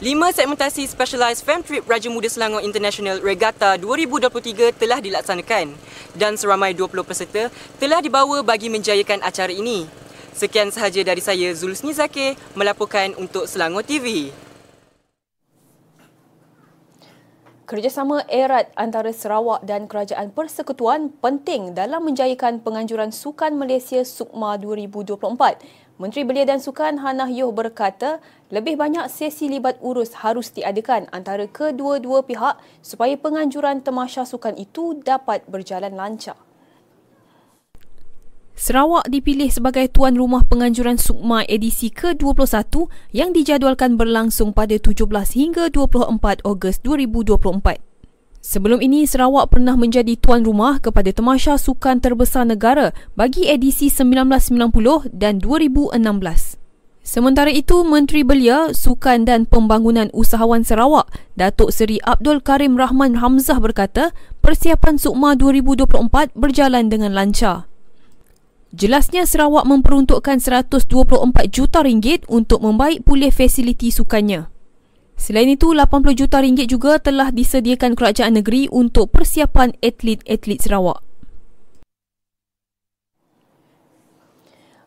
Lima 0.00 0.32
segmentasi 0.32 0.88
Specialized 0.88 1.44
Fam 1.44 1.60
Trip 1.60 1.84
Raja 1.84 2.08
Muda 2.08 2.24
Selangor 2.24 2.64
International 2.64 3.20
Regatta 3.20 3.76
2023 3.76 4.72
telah 4.72 4.96
dilaksanakan 4.96 5.76
dan 6.16 6.40
seramai 6.40 6.72
20 6.72 7.04
peserta 7.04 7.52
telah 7.76 8.00
dibawa 8.00 8.40
bagi 8.40 8.72
menjayakan 8.72 9.20
acara 9.20 9.52
ini. 9.52 9.84
Sekian 10.32 10.72
sahaja 10.72 11.04
dari 11.04 11.20
saya 11.20 11.52
Zulsni 11.52 11.92
Zakir 11.92 12.32
melaporkan 12.56 13.12
untuk 13.20 13.44
Selangor 13.44 13.84
TV. 13.84 14.32
Kerjasama 17.68 18.24
erat 18.32 18.72
antara 18.80 19.12
Sarawak 19.12 19.68
dan 19.68 19.84
Kerajaan 19.84 20.32
Persekutuan 20.32 21.12
penting 21.20 21.76
dalam 21.76 22.08
menjayakan 22.08 22.64
penganjuran 22.64 23.12
Sukan 23.12 23.52
Malaysia 23.52 24.00
Sukma 24.08 24.56
2024. 24.56 25.89
Menteri 26.00 26.24
Belia 26.24 26.48
dan 26.48 26.64
Sukan 26.64 27.04
Hannah 27.04 27.28
Yoh 27.28 27.52
berkata, 27.52 28.24
lebih 28.48 28.80
banyak 28.80 29.04
sesi 29.12 29.52
libat 29.52 29.76
urus 29.84 30.24
harus 30.24 30.48
diadakan 30.48 31.04
antara 31.12 31.44
kedua-dua 31.44 32.24
pihak 32.24 32.56
supaya 32.80 33.20
penganjuran 33.20 33.84
temasha 33.84 34.24
sukan 34.24 34.56
itu 34.56 34.96
dapat 35.04 35.44
berjalan 35.44 35.92
lancar. 35.92 36.40
Sarawak 38.56 39.12
dipilih 39.12 39.52
sebagai 39.52 39.92
tuan 39.92 40.16
rumah 40.16 40.48
penganjuran 40.48 40.96
Sukma 40.96 41.44
edisi 41.44 41.92
ke-21 41.92 42.88
yang 43.12 43.36
dijadualkan 43.36 44.00
berlangsung 44.00 44.56
pada 44.56 44.80
17 44.80 45.04
hingga 45.36 45.68
24 45.68 46.16
Ogos 46.48 46.80
2024. 46.80 47.89
Sebelum 48.40 48.80
ini, 48.80 49.04
Sarawak 49.04 49.52
pernah 49.52 49.76
menjadi 49.76 50.16
tuan 50.16 50.40
rumah 50.48 50.80
kepada 50.80 51.12
Temasha 51.12 51.60
Sukan 51.60 52.00
Terbesar 52.00 52.48
Negara 52.48 52.96
bagi 53.12 53.44
edisi 53.44 53.92
1990 53.92 55.12
dan 55.12 55.36
2016. 55.44 56.56
Sementara 57.04 57.52
itu, 57.52 57.84
Menteri 57.84 58.24
Belia, 58.24 58.72
Sukan 58.72 59.28
dan 59.28 59.44
Pembangunan 59.44 60.08
Usahawan 60.16 60.64
Sarawak, 60.64 61.12
Datuk 61.36 61.68
Seri 61.68 62.00
Abdul 62.00 62.40
Karim 62.40 62.80
Rahman 62.80 63.20
Hamzah 63.20 63.60
berkata, 63.60 64.16
persiapan 64.40 64.96
Sukma 64.96 65.36
2024 65.36 66.32
berjalan 66.32 66.88
dengan 66.88 67.12
lancar. 67.12 67.68
Jelasnya 68.72 69.28
Sarawak 69.28 69.68
memperuntukkan 69.68 70.38
124 70.40 70.88
juta 71.50 71.82
ringgit 71.82 72.24
untuk 72.30 72.64
membaik 72.64 73.04
pulih 73.04 73.34
fasiliti 73.34 73.92
sukannya. 73.92 74.46
Selain 75.20 75.52
itu, 75.52 75.76
80 75.76 76.16
juta 76.16 76.40
ringgit 76.40 76.64
juga 76.64 76.96
telah 76.96 77.28
disediakan 77.28 77.92
kerajaan 77.92 78.40
negeri 78.40 78.72
untuk 78.72 79.12
persiapan 79.12 79.76
atlet-atlet 79.84 80.56
Sarawak. 80.56 81.04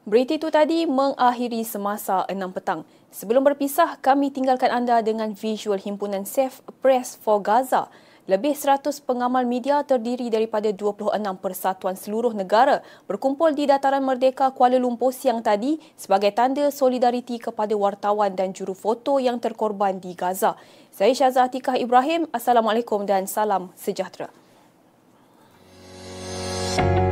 Berita 0.10 0.34
itu 0.36 0.50
tadi 0.50 0.89
mengakhiri 0.89 1.62
semasa 1.62 2.26
6 2.26 2.50
petang. 2.50 2.82
Sebelum 3.13 3.46
berpisah, 3.46 4.02
kami 4.02 4.34
tinggalkan 4.34 4.74
anda 4.74 5.06
dengan 5.06 5.38
visual 5.38 5.78
himpunan 5.78 6.26
Safe 6.26 6.65
Press 6.82 7.13
for 7.13 7.38
Gaza 7.38 7.93
lebih 8.29 8.55
100 8.55 8.88
pengamal 9.03 9.43
media 9.43 9.83
terdiri 9.83 10.31
daripada 10.31 10.71
26 10.71 11.12
persatuan 11.43 11.99
seluruh 11.99 12.31
negara 12.31 12.79
berkumpul 13.07 13.51
di 13.51 13.67
Dataran 13.67 14.03
Merdeka 14.03 14.55
Kuala 14.55 14.79
Lumpur 14.79 15.12
siang 15.12 15.43
tadi 15.43 15.75
sebagai 15.99 16.31
tanda 16.31 16.71
solidariti 16.71 17.38
kepada 17.38 17.75
wartawan 17.75 18.31
dan 18.31 18.55
juru 18.55 18.71
foto 18.71 19.19
yang 19.19 19.43
terkorban 19.43 19.99
di 19.99 20.15
Gaza. 20.15 20.55
Saya 20.93 21.12
Syazah 21.12 21.51
Atikah 21.51 21.75
Ibrahim, 21.75 22.29
Assalamualaikum 22.31 23.03
dan 23.03 23.27
salam 23.27 23.73
sejahtera. 23.75 24.31
Thank 26.73 26.97
you. 26.97 27.02